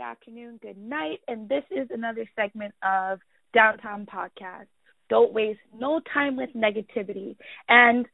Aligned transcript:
good 0.00 0.06
afternoon, 0.06 0.58
good 0.62 0.78
night, 0.78 1.18
and 1.28 1.46
this 1.46 1.64
is 1.70 1.86
another 1.90 2.24
segment 2.34 2.72
of 2.82 3.18
Downtown 3.52 4.06
Podcast. 4.06 4.66
Don't 5.10 5.34
waste 5.34 5.60
no 5.78 6.00
time 6.14 6.38
with 6.38 6.48
negativity. 6.56 7.36
And 7.68 8.06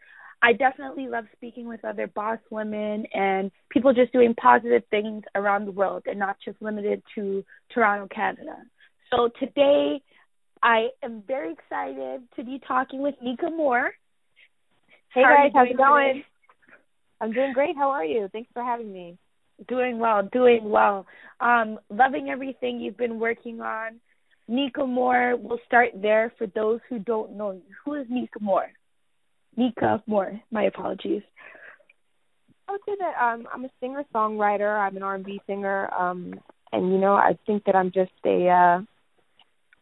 I 0.43 0.53
definitely 0.55 1.07
love 1.07 1.27
speaking 1.37 1.69
with 1.69 1.85
other 1.85 2.09
boss 2.09 2.41
women 2.51 3.07
and 3.15 3.53
people 3.71 3.95
just 3.95 4.13
doing 4.13 4.35
positive 4.35 4.83
things 4.91 5.23
around 5.37 5.67
the 5.67 5.71
world 5.71 6.03
and 6.07 6.19
not 6.19 6.37
just 6.45 6.61
limited 6.61 7.05
to 7.15 7.45
Toronto, 7.73 8.09
Canada. 8.13 8.57
So 9.13 9.29
today 9.39 10.03
I 10.65 10.89
am 11.05 11.23
very 11.25 11.53
excited 11.53 12.23
to 12.35 12.43
be 12.43 12.61
talking 12.67 13.01
with 13.01 13.15
Nika 13.23 13.49
Moore. 13.51 13.93
Hey 15.15 15.23
How 15.23 15.37
guys, 15.37 15.53
how's 15.55 15.69
it 15.71 15.77
going? 15.77 16.15
today? 16.15 16.27
I'm 17.21 17.33
doing 17.33 17.53
great. 17.53 17.77
How 17.77 17.91
are 17.91 18.05
you? 18.05 18.29
Thanks 18.33 18.51
for 18.53 18.65
having 18.65 18.93
me. 18.93 19.19
Doing 19.69 19.99
well, 19.99 20.29
doing 20.31 20.69
well. 20.69 21.07
Um, 21.41 21.79
loving 21.91 22.29
everything 22.29 22.81
you've 22.81 22.97
been 22.97 23.19
working 23.19 23.61
on. 23.61 24.01
Nika 24.49 24.87
Moore, 24.87 25.37
we'll 25.37 25.59
start 25.67 25.91
there 26.01 26.33
for 26.39 26.47
those 26.47 26.81
who 26.89 26.99
don't 26.99 27.37
know. 27.37 27.61
Who 27.85 27.95
is 27.95 28.07
Nika 28.09 28.39
Moore? 28.41 28.71
Nika 29.57 30.03
Moore, 30.07 30.41
my 30.51 30.65
apologies. 30.65 31.23
I 32.69 32.73
would 32.73 32.81
say 32.87 32.97
that 32.99 33.15
um, 33.23 33.47
I'm 33.53 33.65
a 33.65 33.71
singer 33.81 34.05
songwriter. 34.15 34.79
I'm 34.79 34.97
an 34.97 35.03
R&B 35.03 35.41
singer, 35.47 35.93
um, 35.95 36.35
and 36.73 36.93
you 36.93 36.99
know 36.99 37.15
I 37.15 37.39
think 37.47 37.65
that 37.65 37.77
I'm 37.77 37.93
just 37.93 38.11
a 38.25 38.49
uh, 38.49 38.81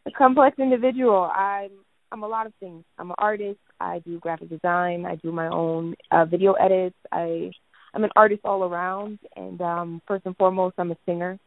a 0.06 0.10
complex 0.16 0.58
individual. 0.58 1.30
I'm 1.34 1.70
I'm 2.12 2.22
a 2.22 2.28
lot 2.28 2.46
of 2.46 2.52
things. 2.60 2.84
I'm 2.98 3.10
an 3.10 3.16
artist. 3.18 3.60
I 3.80 4.00
do 4.00 4.18
graphic 4.18 4.50
design. 4.50 5.06
I 5.06 5.16
do 5.16 5.32
my 5.32 5.48
own 5.48 5.94
uh, 6.10 6.26
video 6.26 6.52
edits. 6.52 6.96
I 7.10 7.52
I'm 7.94 8.04
an 8.04 8.10
artist 8.16 8.40
all 8.44 8.64
around, 8.64 9.18
and 9.36 9.60
um, 9.60 10.02
first 10.06 10.26
and 10.26 10.36
foremost, 10.36 10.74
I'm 10.78 10.90
a 10.90 10.96
singer. 11.06 11.38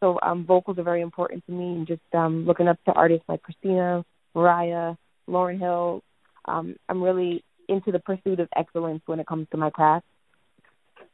So 0.00 0.18
um, 0.20 0.44
vocals 0.44 0.78
are 0.78 0.82
very 0.82 1.00
important 1.00 1.46
to 1.46 1.52
me, 1.52 1.76
and 1.76 1.86
just 1.86 2.00
um, 2.12 2.44
looking 2.44 2.66
up 2.66 2.78
to 2.86 2.92
artists 2.92 3.24
like 3.28 3.42
Christina, 3.42 4.04
Mariah, 4.34 4.94
Lauryn 5.28 5.60
Hill. 5.60 6.02
Um, 6.44 6.74
I'm 6.88 7.02
really 7.02 7.44
into 7.68 7.92
the 7.92 8.00
pursuit 8.00 8.40
of 8.40 8.48
excellence 8.56 9.02
when 9.06 9.20
it 9.20 9.26
comes 9.26 9.46
to 9.52 9.56
my 9.56 9.70
craft. 9.70 10.04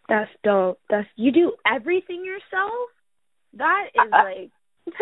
That's 0.09 0.31
dope. 0.43 0.81
That's 0.89 1.07
you 1.17 1.33
do 1.33 1.53
everything 1.67 2.25
yourself. 2.25 2.89
That 3.55 3.89
is 3.95 4.11
Uh, 4.11 4.25
like 4.25 4.51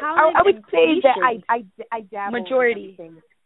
I, 0.02 0.32
I 0.34 0.42
would 0.44 0.64
say 0.70 1.00
that 1.02 1.16
I. 1.22 1.42
I 1.48 1.64
I 1.92 2.00
dabble 2.00 2.40
Majority. 2.40 2.98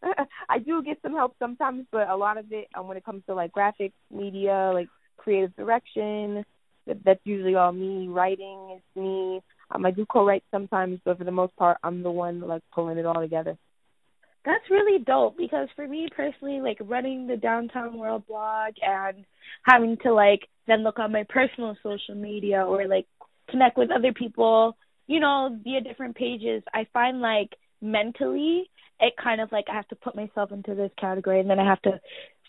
I 0.48 0.58
do 0.58 0.82
get 0.82 0.96
some 1.02 1.12
help 1.12 1.36
sometimes, 1.38 1.84
but 1.92 2.08
a 2.08 2.16
lot 2.16 2.38
of 2.38 2.46
it 2.50 2.68
um, 2.74 2.88
when 2.88 2.96
it 2.96 3.04
comes 3.04 3.22
to 3.26 3.34
like 3.34 3.52
graphic 3.52 3.92
media, 4.10 4.70
like 4.72 4.88
creative 5.20 5.54
direction, 5.56 6.44
that, 6.86 7.04
that's 7.04 7.20
usually 7.24 7.54
all 7.54 7.72
me. 7.72 8.08
Writing 8.08 8.76
is 8.76 9.00
me. 9.00 9.40
Um, 9.70 9.86
I 9.86 9.90
do 9.90 10.06
co-write 10.06 10.44
sometimes, 10.50 11.00
but 11.04 11.18
for 11.18 11.24
the 11.24 11.30
most 11.30 11.54
part, 11.56 11.78
I'm 11.82 12.02
the 12.02 12.10
one 12.10 12.40
like 12.40 12.62
pulling 12.74 12.98
it 12.98 13.06
all 13.06 13.20
together. 13.20 13.56
That's 14.44 14.64
really 14.70 15.04
dope 15.04 15.36
because 15.36 15.68
for 15.76 15.86
me 15.86 16.08
personally, 16.16 16.60
like 16.60 16.78
running 16.80 17.26
the 17.26 17.36
Downtown 17.36 17.98
World 17.98 18.26
blog 18.26 18.72
and 18.82 19.24
having 19.64 19.98
to 20.02 20.14
like 20.14 20.40
then 20.66 20.82
look 20.82 20.98
on 20.98 21.12
my 21.12 21.24
personal 21.28 21.76
social 21.82 22.14
media 22.14 22.64
or 22.64 22.88
like 22.88 23.06
connect 23.50 23.76
with 23.76 23.90
other 23.90 24.12
people, 24.12 24.76
you 25.06 25.20
know, 25.20 25.58
via 25.62 25.82
different 25.82 26.16
pages, 26.16 26.62
I 26.72 26.86
find 26.92 27.20
like 27.20 27.50
mentally 27.82 28.70
it 29.00 29.14
kind 29.22 29.40
of 29.40 29.50
like 29.50 29.64
I 29.70 29.74
have 29.74 29.88
to 29.88 29.96
put 29.96 30.14
myself 30.14 30.52
into 30.52 30.74
this 30.74 30.90
category 30.98 31.40
and 31.40 31.48
then 31.48 31.58
I 31.58 31.64
have 31.64 31.80
to 31.82 32.00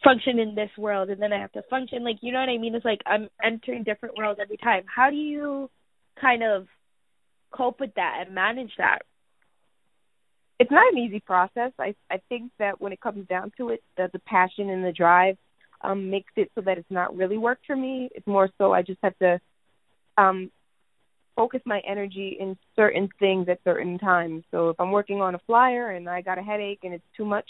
function 0.04 0.40
in 0.40 0.56
this 0.56 0.72
world 0.78 1.10
and 1.10 1.22
then 1.22 1.34
I 1.34 1.40
have 1.40 1.52
to 1.54 1.62
function 1.70 2.04
like 2.04 2.18
you 2.22 2.32
know 2.32 2.40
what 2.40 2.50
I 2.50 2.58
mean? 2.58 2.76
It's 2.76 2.86
like 2.86 3.02
I'm 3.06 3.30
entering 3.44 3.84
different 3.84 4.18
worlds 4.18 4.40
every 4.42 4.58
time. 4.58 4.84
How 4.94 5.10
do 5.10 5.16
you 5.16 5.70
kind 6.20 6.44
of 6.44 6.68
cope 7.52 7.80
with 7.80 7.94
that 7.96 8.24
and 8.26 8.36
manage 8.36 8.72
that? 8.78 9.04
it's 10.62 10.70
not 10.70 10.94
an 10.94 11.00
easy 11.00 11.20
process. 11.20 11.72
I 11.80 11.96
I 12.12 12.22
think 12.30 12.52
that 12.60 12.80
when 12.80 12.94
it 12.94 13.02
comes 13.02 13.28
down 13.28 13.52
to 13.58 13.70
it, 13.70 13.82
that 13.98 14.12
the 14.12 14.20
passion 14.20 14.70
and 14.70 14.86
the 14.86 14.92
drive 14.92 15.38
um 15.82 16.12
makes 16.12 16.32
it 16.36 16.52
so 16.54 16.62
that 16.62 16.78
it's 16.78 16.92
not 16.92 17.18
really 17.18 17.40
work 17.40 17.58
for 17.66 17.76
me. 17.76 18.10
It's 18.14 18.28
more 18.28 18.48
so 18.60 18.72
I 18.72 18.84
just 18.84 19.00
have 19.02 19.18
to 19.20 19.42
um 20.20 20.52
focus 21.36 21.62
my 21.66 21.82
energy 21.88 22.38
in 22.40 22.56
certain 22.76 23.10
things 23.20 23.50
at 23.50 23.58
certain 23.64 23.98
times. 23.98 24.44
So 24.52 24.70
if 24.70 24.80
I'm 24.80 24.92
working 24.92 25.20
on 25.20 25.34
a 25.34 25.40
flyer 25.48 25.90
and 25.90 26.08
I 26.08 26.22
got 26.22 26.38
a 26.38 26.44
headache 26.44 26.82
and 26.84 26.94
it's 26.94 27.12
too 27.18 27.26
much, 27.26 27.50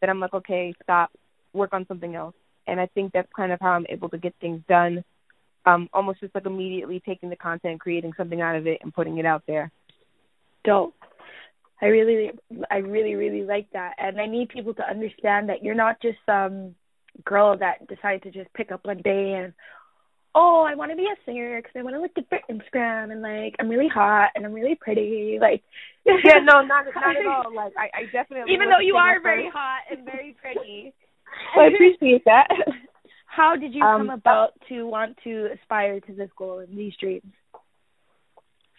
then 0.00 0.10
I'm 0.10 0.18
like, 0.18 0.34
okay, 0.34 0.74
stop, 0.82 1.12
work 1.52 1.72
on 1.72 1.86
something 1.86 2.14
else. 2.14 2.34
And 2.66 2.80
I 2.80 2.86
think 2.86 3.12
that's 3.12 3.32
kind 3.34 3.52
of 3.52 3.60
how 3.60 3.70
I'm 3.70 3.86
able 3.88 4.08
to 4.10 4.18
get 4.18 4.34
things 4.40 4.62
done. 4.68 5.04
Um, 5.66 5.88
almost 5.92 6.20
just 6.20 6.34
like 6.34 6.46
immediately 6.46 7.02
taking 7.04 7.28
the 7.30 7.36
content, 7.36 7.80
creating 7.80 8.12
something 8.16 8.40
out 8.40 8.56
of 8.56 8.66
it, 8.66 8.78
and 8.82 8.94
putting 8.94 9.18
it 9.18 9.26
out 9.26 9.42
there. 9.46 9.70
dope. 10.64 10.94
I 11.82 11.86
really, 11.86 12.30
I 12.70 12.76
really, 12.78 13.14
really 13.14 13.42
like 13.42 13.68
that, 13.72 13.94
and 13.98 14.20
I 14.20 14.26
need 14.26 14.50
people 14.50 14.74
to 14.74 14.82
understand 14.88 15.48
that 15.48 15.62
you're 15.62 15.74
not 15.74 16.00
just 16.02 16.18
some 16.26 16.74
girl 17.24 17.56
that 17.58 17.86
decided 17.88 18.22
to 18.22 18.30
just 18.30 18.52
pick 18.52 18.70
up 18.70 18.84
one 18.84 19.00
day 19.02 19.32
and, 19.34 19.54
oh, 20.34 20.64
I 20.68 20.74
want 20.74 20.92
to 20.92 20.96
be 20.96 21.04
a 21.04 21.16
singer 21.24 21.56
because 21.56 21.72
I 21.76 21.82
want 21.82 21.96
to 21.96 22.02
look 22.02 22.14
different 22.14 22.44
Instagram 22.48 23.10
and 23.10 23.22
like 23.22 23.56
I'm 23.58 23.68
really 23.68 23.88
hot 23.88 24.30
and 24.34 24.44
I'm 24.44 24.52
really 24.52 24.74
pretty, 24.74 25.38
like. 25.40 25.62
yeah, 26.06 26.40
no, 26.42 26.62
not 26.62 26.86
not 26.94 27.16
at 27.16 27.26
all. 27.26 27.54
Like 27.54 27.72
I, 27.76 27.90
I 28.00 28.02
definitely 28.12 28.52
Even 28.52 28.68
though 28.68 28.80
you 28.80 28.96
are 28.96 29.20
very 29.20 29.50
hot 29.52 29.80
and 29.90 30.04
very 30.04 30.36
pretty. 30.40 30.94
I 31.56 31.66
appreciate 31.66 32.24
that. 32.24 32.48
How 33.26 33.56
did 33.56 33.74
you 33.74 33.82
Um, 33.82 34.06
come 34.06 34.10
about 34.10 34.50
to 34.68 34.86
want 34.86 35.16
to 35.24 35.48
aspire 35.54 36.00
to 36.00 36.12
this 36.12 36.30
goal 36.36 36.58
and 36.58 36.76
these 36.76 36.92
dreams? 37.00 37.32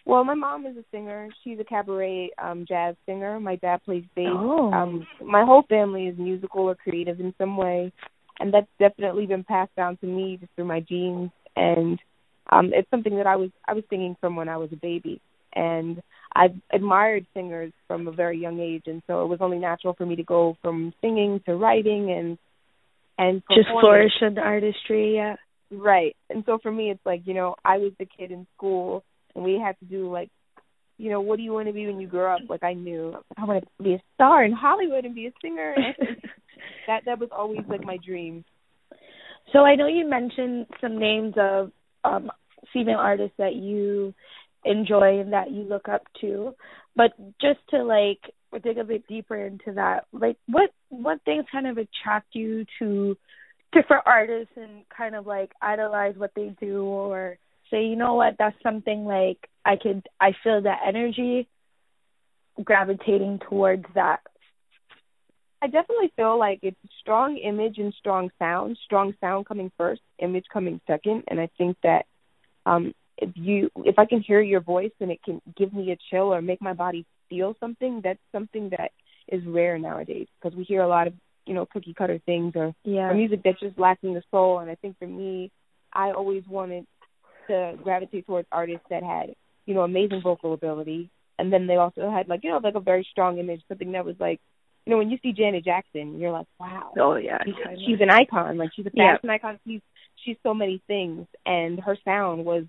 Well, 0.04 0.24
my 0.24 0.34
mom 0.34 0.66
is 0.66 0.76
a 0.76 0.84
singer. 0.90 1.28
She's 1.42 1.58
a 1.60 1.64
cabaret 1.64 2.30
um 2.42 2.64
jazz 2.66 2.96
singer. 3.06 3.38
My 3.40 3.56
dad 3.56 3.82
plays 3.84 4.04
bass. 4.14 4.26
Oh. 4.30 4.72
Um 4.72 5.06
my 5.24 5.44
whole 5.44 5.62
family 5.68 6.06
is 6.06 6.18
musical 6.18 6.62
or 6.64 6.74
creative 6.74 7.20
in 7.20 7.34
some 7.38 7.56
way, 7.56 7.92
and 8.40 8.52
that's 8.52 8.66
definitely 8.78 9.26
been 9.26 9.44
passed 9.44 9.74
down 9.76 9.96
to 9.98 10.06
me 10.06 10.38
just 10.38 10.52
through 10.54 10.64
my 10.66 10.80
genes 10.80 11.30
and 11.56 11.98
um 12.50 12.70
it's 12.74 12.90
something 12.90 13.16
that 13.16 13.26
I 13.26 13.36
was 13.36 13.50
I 13.66 13.74
was 13.74 13.84
singing 13.88 14.16
from 14.20 14.36
when 14.36 14.48
I 14.48 14.56
was 14.56 14.70
a 14.72 14.76
baby. 14.76 15.20
And 15.54 16.02
I've 16.34 16.54
admired 16.72 17.26
singers 17.34 17.72
from 17.86 18.08
a 18.08 18.12
very 18.12 18.38
young 18.38 18.60
age 18.60 18.84
and 18.86 19.02
so 19.06 19.24
it 19.24 19.28
was 19.28 19.38
only 19.40 19.58
natural 19.58 19.94
for 19.94 20.06
me 20.06 20.16
to 20.16 20.22
go 20.22 20.56
from 20.62 20.92
singing 21.00 21.40
to 21.46 21.54
writing 21.54 22.10
and 22.10 22.38
and 23.18 23.42
Just 23.54 23.68
flourish 23.68 24.12
in 24.22 24.38
artistry, 24.38 25.16
yeah. 25.16 25.36
Right. 25.70 26.16
And 26.30 26.44
so 26.46 26.58
for 26.62 26.72
me 26.72 26.90
it's 26.90 27.04
like, 27.04 27.22
you 27.26 27.34
know, 27.34 27.54
I 27.64 27.78
was 27.78 27.92
the 27.98 28.06
kid 28.06 28.30
in 28.30 28.46
school 28.56 29.04
and 29.34 29.44
we 29.44 29.60
had 29.62 29.78
to 29.80 29.84
do 29.84 30.10
like 30.10 30.30
you 30.98 31.10
know, 31.10 31.20
what 31.20 31.36
do 31.36 31.42
you 31.42 31.52
want 31.52 31.66
to 31.66 31.72
be 31.72 31.86
when 31.86 31.98
you 32.00 32.06
grow 32.06 32.34
up? 32.34 32.42
Like 32.48 32.62
I 32.62 32.74
knew 32.74 33.14
I 33.36 33.44
want 33.44 33.64
to 33.64 33.82
be 33.82 33.94
a 33.94 34.02
star 34.14 34.44
in 34.44 34.52
Hollywood 34.52 35.04
and 35.04 35.14
be 35.14 35.26
a 35.26 35.32
singer. 35.42 35.74
That 36.86 37.04
that 37.06 37.20
was 37.20 37.28
always 37.32 37.62
like 37.68 37.84
my 37.84 37.96
dream. 38.04 38.44
So 39.52 39.60
I 39.60 39.76
know 39.76 39.86
you 39.86 40.08
mentioned 40.08 40.66
some 40.80 40.98
names 40.98 41.34
of 41.36 41.70
um 42.04 42.30
female 42.72 42.98
artists 42.98 43.36
that 43.38 43.54
you 43.54 44.14
enjoy 44.64 45.20
and 45.20 45.32
that 45.32 45.50
you 45.50 45.62
look 45.62 45.88
up 45.88 46.02
to, 46.20 46.54
but 46.94 47.12
just 47.40 47.60
to 47.70 47.82
like 47.82 48.20
dig 48.62 48.78
a 48.78 48.84
bit 48.84 49.06
deeper 49.06 49.36
into 49.36 49.72
that, 49.72 50.06
like 50.12 50.36
what 50.46 50.70
what 50.88 51.22
things 51.24 51.44
kind 51.50 51.66
of 51.66 51.78
attract 51.78 52.34
you 52.34 52.64
to 52.78 53.16
different 53.72 54.02
artists 54.06 54.52
and 54.56 54.84
kind 54.96 55.14
of 55.14 55.26
like 55.26 55.52
idolize 55.60 56.14
what 56.16 56.32
they 56.36 56.54
do 56.60 56.84
or 56.84 57.38
say, 57.70 57.84
you 57.84 57.96
know 57.96 58.14
what, 58.14 58.36
that's 58.38 58.60
something 58.62 59.04
like 59.04 59.48
I 59.64 59.76
could 59.76 60.06
I 60.20 60.32
feel 60.44 60.62
that 60.62 60.80
energy 60.86 61.48
gravitating 62.62 63.40
towards 63.48 63.86
that. 63.94 64.20
I 65.62 65.66
definitely 65.68 66.12
feel 66.16 66.38
like 66.38 66.58
it's 66.62 66.76
strong 67.00 67.36
image 67.36 67.78
and 67.78 67.94
strong 67.94 68.30
sound. 68.38 68.76
Strong 68.84 69.14
sound 69.20 69.46
coming 69.46 69.70
first, 69.78 70.02
image 70.18 70.44
coming 70.52 70.80
second, 70.86 71.24
and 71.28 71.40
I 71.40 71.48
think 71.56 71.76
that 71.82 72.06
um 72.66 72.94
if 73.22 73.30
you 73.34 73.70
if 73.76 73.98
I 73.98 74.04
can 74.04 74.20
hear 74.20 74.40
your 74.40 74.60
voice 74.60 74.90
and 75.00 75.10
it 75.10 75.20
can 75.24 75.40
give 75.56 75.72
me 75.72 75.92
a 75.92 75.96
chill 76.10 76.34
or 76.34 76.42
make 76.42 76.60
my 76.60 76.72
body 76.72 77.06
feel 77.28 77.54
something, 77.60 78.00
that's 78.02 78.18
something 78.32 78.70
that 78.70 78.90
is 79.28 79.42
rare 79.46 79.78
nowadays 79.78 80.26
because 80.40 80.56
we 80.56 80.64
hear 80.64 80.82
a 80.82 80.88
lot 80.88 81.06
of 81.06 81.14
you 81.46 81.54
know 81.54 81.66
cookie 81.72 81.94
cutter 81.96 82.18
things 82.26 82.52
or, 82.56 82.74
Yeah. 82.84 83.10
or 83.10 83.14
music 83.14 83.40
that's 83.44 83.60
just 83.60 83.78
lacking 83.78 84.14
the 84.14 84.22
soul. 84.30 84.58
And 84.58 84.70
I 84.70 84.74
think 84.74 84.98
for 84.98 85.06
me, 85.06 85.50
I 85.92 86.10
always 86.10 86.42
wanted 86.48 86.84
to 87.48 87.74
gravitate 87.82 88.26
towards 88.26 88.48
artists 88.50 88.86
that 88.90 89.02
had 89.02 89.34
you 89.66 89.74
know 89.74 89.82
amazing 89.82 90.20
vocal 90.22 90.52
ability, 90.52 91.08
and 91.38 91.52
then 91.52 91.66
they 91.66 91.76
also 91.76 92.10
had 92.10 92.28
like 92.28 92.40
you 92.42 92.50
know 92.50 92.60
like 92.62 92.74
a 92.74 92.80
very 92.80 93.06
strong 93.10 93.38
image, 93.38 93.62
something 93.68 93.92
that 93.92 94.04
was 94.04 94.16
like 94.18 94.40
you 94.84 94.90
know 94.90 94.98
when 94.98 95.10
you 95.10 95.18
see 95.22 95.32
Janet 95.32 95.64
Jackson, 95.64 96.18
you're 96.18 96.32
like 96.32 96.46
wow, 96.58 96.92
Oh 96.98 97.14
yeah. 97.16 97.38
she's, 97.44 97.54
she's 97.86 98.00
an 98.00 98.10
icon. 98.10 98.58
Like 98.58 98.70
she's 98.74 98.86
a 98.86 98.90
Yeah. 98.92 99.14
fashion 99.14 99.30
icon. 99.30 99.58
She's 99.66 99.80
she's 100.24 100.36
so 100.42 100.54
many 100.54 100.82
things, 100.88 101.26
and 101.46 101.78
her 101.80 101.96
sound 102.04 102.44
was 102.44 102.64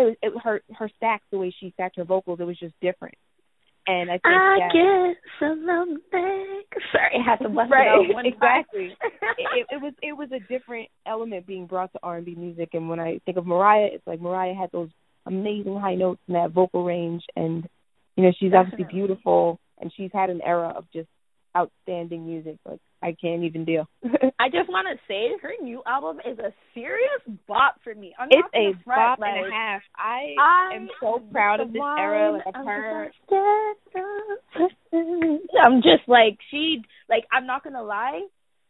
it 0.00 0.04
was 0.04 0.16
it, 0.22 0.32
her 0.42 0.60
her 0.76 0.90
stacks 0.96 1.24
the 1.30 1.38
way 1.38 1.54
she 1.58 1.70
stacked 1.74 1.96
her 1.96 2.04
vocals. 2.04 2.40
It 2.40 2.44
was 2.44 2.58
just 2.58 2.74
different, 2.80 3.14
and 3.86 4.10
I 4.10 4.14
think 4.14 4.24
I 4.26 4.58
that 4.58 4.72
get 4.72 5.16
so 5.38 5.46
lonely. 5.58 6.00
Sorry, 6.92 7.16
I 7.18 7.30
had 7.30 7.36
to 7.40 7.48
bust 7.48 7.70
right 7.70 7.86
it 7.86 8.08
out 8.08 8.14
one 8.14 8.26
exactly. 8.26 8.96
it, 9.38 9.48
it, 9.56 9.66
it 9.70 9.82
was 9.82 9.92
it 10.02 10.12
was 10.12 10.30
a 10.32 10.40
different 10.52 10.88
element 11.06 11.46
being 11.46 11.66
brought 11.66 11.92
to 11.92 12.00
R 12.02 12.16
and 12.16 12.26
B 12.26 12.34
music, 12.34 12.70
and 12.72 12.88
when 12.88 13.00
I 13.00 13.20
think 13.26 13.36
of 13.36 13.46
Mariah, 13.46 13.88
it's 13.92 14.06
like 14.06 14.20
Mariah 14.20 14.54
had 14.54 14.70
those 14.72 14.90
amazing 15.26 15.78
high 15.78 15.94
notes 15.94 16.20
and 16.26 16.36
that 16.36 16.52
vocal 16.52 16.84
range, 16.84 17.22
and 17.36 17.68
you 18.16 18.24
know 18.24 18.32
she's 18.38 18.52
Definitely. 18.52 18.84
obviously 18.84 18.98
beautiful, 18.98 19.60
and 19.78 19.92
she's 19.96 20.10
had 20.12 20.30
an 20.30 20.40
era 20.42 20.72
of 20.76 20.84
just 20.92 21.08
outstanding 21.56 22.26
music. 22.26 22.56
Like 22.64 22.80
I 23.02 23.16
can't 23.20 23.44
even 23.44 23.64
deal. 23.64 23.88
I 24.04 24.48
just 24.48 24.68
want 24.68 24.86
to 24.90 24.98
say 25.08 25.30
her 25.42 25.52
new 25.62 25.82
album 25.86 26.18
is 26.20 26.38
a 26.38 26.52
serious 26.74 27.20
bop 27.46 27.76
for 27.82 27.94
me. 27.94 28.14
I'm 28.18 28.28
it's 28.30 28.48
a 28.54 28.72
front, 28.84 29.18
bop 29.18 29.18
like, 29.18 29.30
and 29.36 29.46
a 29.46 29.50
half. 29.50 29.82
I, 29.96 30.34
I 30.38 30.76
am 30.76 30.88
so 31.00 31.22
proud 31.32 31.60
of 31.60 31.72
this 31.72 31.82
era 31.82 32.32
like, 32.32 32.46
of 32.46 32.54
her. 32.66 33.10
I'm 35.64 35.82
just 35.82 36.08
like 36.08 36.38
she 36.50 36.82
like 37.08 37.24
I'm 37.32 37.46
not 37.46 37.64
gonna 37.64 37.82
lie. 37.82 38.22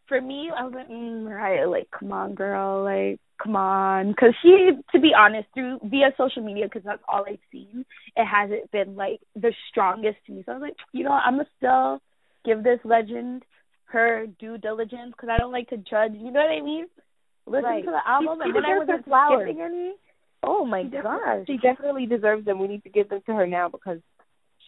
For 0.09 0.21
me, 0.21 0.51
I 0.51 0.65
was 0.65 0.73
like, 0.75 0.89
mm, 0.89 1.31
right, 1.31 1.65
like 1.67 1.89
come 1.97 2.13
on, 2.13 2.35
girl, 2.35 2.83
like 2.83 3.21
come 3.43 3.57
on, 3.57 4.09
because 4.09 4.35
she, 4.43 4.71
to 4.93 5.01
be 5.01 5.13
honest, 5.17 5.49
through 5.55 5.79
via 5.85 6.11
social 6.17 6.43
media, 6.43 6.65
because 6.67 6.83
that's 6.85 7.03
all 7.09 7.25
I've 7.29 7.39
seen, 7.53 7.85
it 8.17 8.25
hasn't 8.25 8.71
been 8.71 8.97
like 8.97 9.21
the 9.35 9.53
strongest 9.71 10.19
to 10.27 10.33
me. 10.33 10.43
So 10.45 10.53
I 10.53 10.55
was 10.57 10.63
like, 10.63 10.77
you 10.93 11.05
know, 11.05 11.13
I'm 11.13 11.35
gonna 11.35 11.49
still 11.57 12.01
give 12.45 12.63
this 12.63 12.79
legend 12.85 13.43
her 13.87 14.27
due 14.39 14.57
diligence 14.59 15.13
because 15.13 15.29
I 15.33 15.39
don't 15.39 15.53
like 15.53 15.69
to 15.71 15.77
judge. 15.79 16.13
You 16.15 16.31
know 16.31 16.41
what 16.41 16.51
I 16.51 16.61
mean? 16.61 16.87
Listen 17.47 17.65
Right. 17.65 17.85
to 17.85 17.91
the 17.91 18.09
album, 18.09 18.39
She- 18.39 18.45
she 18.45 18.49
and 18.49 18.55
when 18.55 18.65
I 18.65 18.79
wasn't 18.79 19.05
flowers. 19.05 19.43
skipping 19.47 19.63
any. 19.63 19.95
Oh 20.43 20.65
my 20.65 20.85
She 20.85 20.89
gosh! 20.91 21.47
she 21.47 21.57
definitely 21.59 22.07
deserves 22.07 22.45
them. 22.45 22.59
We 22.59 22.69
need 22.69 22.83
to 22.85 22.89
give 22.91 23.09
them 23.09 23.21
to 23.27 23.35
her 23.35 23.47
now 23.47 23.69
because 23.69 24.01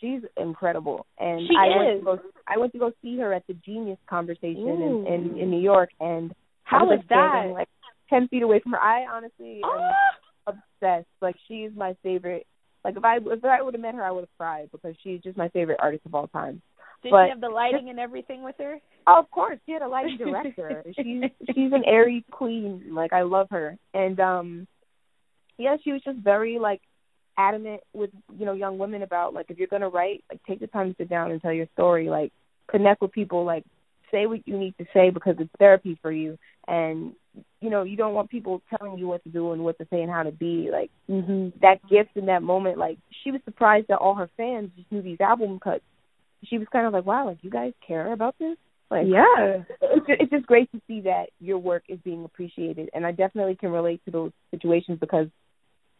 she's 0.01 0.21
incredible. 0.37 1.07
And 1.19 1.47
She 1.49 1.55
I 1.57 1.69
went 1.77 1.89
is. 1.91 2.01
to 2.01 2.05
go 2.05 2.19
I 2.47 2.59
went 2.59 2.73
to 2.73 2.79
go 2.79 2.93
see 3.01 3.17
her 3.19 3.33
at 3.33 3.47
the 3.47 3.55
Genius 3.55 3.99
Conversation 4.07 4.69
in, 4.69 5.07
in 5.07 5.39
in 5.39 5.51
New 5.51 5.61
York 5.61 5.91
and 6.01 6.35
How 6.65 6.85
was 6.85 6.99
was 6.99 7.07
that? 7.09 7.47
like 7.55 7.69
ten 8.11 8.29
feet 8.29 8.43
away 8.43 8.59
from 8.61 8.73
her. 8.73 8.81
I 8.81 9.07
honestly 9.07 9.61
am 9.65 9.71
Oh, 9.71 9.93
obsessed. 10.81 11.09
Like 11.23 11.37
she's 11.49 11.71
my 11.77 11.95
favorite. 12.03 12.47
Like 12.85 12.97
if 12.97 13.05
I 13.05 13.19
if 13.19 13.45
I 13.45 13.63
would 13.63 13.75
have 13.75 13.81
met 13.81 13.95
her, 13.95 14.03
I 14.05 14.11
would 14.11 14.23
have 14.23 14.37
cried 14.39 14.69
because 14.73 14.95
she's 15.03 15.21
just 15.23 15.39
my 15.39 15.49
favorite 15.51 15.79
artist 15.81 16.05
of 16.05 16.15
all 16.15 16.27
time. 16.29 16.61
Did 17.03 17.11
but 17.11 17.27
she 17.27 17.31
have 17.31 17.41
the 17.41 17.49
lighting 17.49 17.91
and 17.91 17.99
everything 17.99 18.43
with 18.43 18.57
her? 18.59 18.79
Oh, 19.07 19.19
of 19.21 19.31
course, 19.31 19.59
she 19.67 19.73
had 19.73 19.83
a 19.83 19.89
lighting 19.89 20.17
director. 20.19 20.85
she's 20.97 21.23
she's 21.55 21.73
an 21.73 21.85
airy 21.87 22.25
queen. 22.31 22.85
Like 22.91 23.13
I 23.13 23.23
love 23.23 23.49
her, 23.51 23.77
and 23.95 24.19
um, 24.21 24.67
yeah, 25.59 25.77
she 25.83 25.93
was 25.93 26.03
just 26.03 26.19
very 26.19 26.59
like 26.59 26.81
adamant 27.39 27.81
with 27.95 28.11
you 28.39 28.45
know 28.47 28.53
young 28.53 28.79
women 28.79 29.03
about 29.03 29.35
like 29.35 29.47
if 29.49 29.59
you're 29.59 29.67
gonna 29.69 29.89
write, 29.89 30.23
like 30.31 30.41
take 30.47 30.61
the 30.61 30.67
time 30.67 30.91
to 30.91 30.97
sit 30.99 31.09
down 31.09 31.31
and 31.31 31.41
tell 31.43 31.53
your 31.53 31.67
story. 31.75 32.09
Like 32.09 32.33
connect 32.71 33.01
with 33.03 33.13
people. 33.13 33.45
Like 33.45 33.65
say 34.11 34.27
what 34.27 34.47
you 34.47 34.59
need 34.59 34.77
to 34.79 34.85
say 34.93 35.11
because 35.11 35.37
it's 35.39 35.51
therapy 35.59 35.99
for 36.03 36.13
you, 36.13 36.39
and 36.69 37.13
you 37.61 37.71
know 37.71 37.83
you 37.83 37.97
don't 37.97 38.15
want 38.15 38.31
people 38.31 38.63
telling 38.77 38.99
you 38.99 39.09
what 39.09 39.23
to 39.25 39.31
do 39.31 39.53
and 39.53 39.65
what 39.65 39.79
to 39.79 39.87
say 39.91 40.03
and 40.03 40.11
how 40.11 40.23
to 40.23 40.33
be. 40.33 40.69
Like 40.71 40.91
Mm-hmm. 41.11 41.59
that 41.61 41.87
gift 41.91 42.11
in 42.17 42.27
that 42.27 42.43
moment. 42.43 42.79
Like 42.79 42.99
she 43.23 43.31
was 43.33 43.41
surprised 43.45 43.87
that 43.89 43.99
all 43.99 44.15
her 44.15 44.31
fans 44.37 44.71
just 44.77 44.91
knew 44.93 45.03
these 45.03 45.21
album 45.21 45.59
cuts. 45.59 45.83
She 46.45 46.59
was 46.59 46.67
kind 46.73 46.87
of 46.87 46.93
like, 46.93 47.07
"Wow, 47.07 47.27
like 47.27 47.39
you 47.43 47.51
guys 47.51 47.73
care 47.87 48.13
about 48.13 48.37
this." 48.39 48.57
Like, 48.91 49.07
Yeah. 49.07 49.63
it's 49.81 50.07
just, 50.07 50.21
it's 50.21 50.31
just 50.31 50.47
great 50.47 50.71
to 50.73 50.81
see 50.87 51.01
that 51.03 51.31
your 51.41 51.59
work 51.59 51.85
is 51.89 51.99
being 52.05 52.25
appreciated, 52.25 52.91
and 52.95 53.07
I 53.07 53.13
definitely 53.13 53.57
can 53.57 53.71
relate 53.71 54.05
to 54.05 54.11
those 54.11 54.33
situations 54.51 54.99
because 55.01 55.29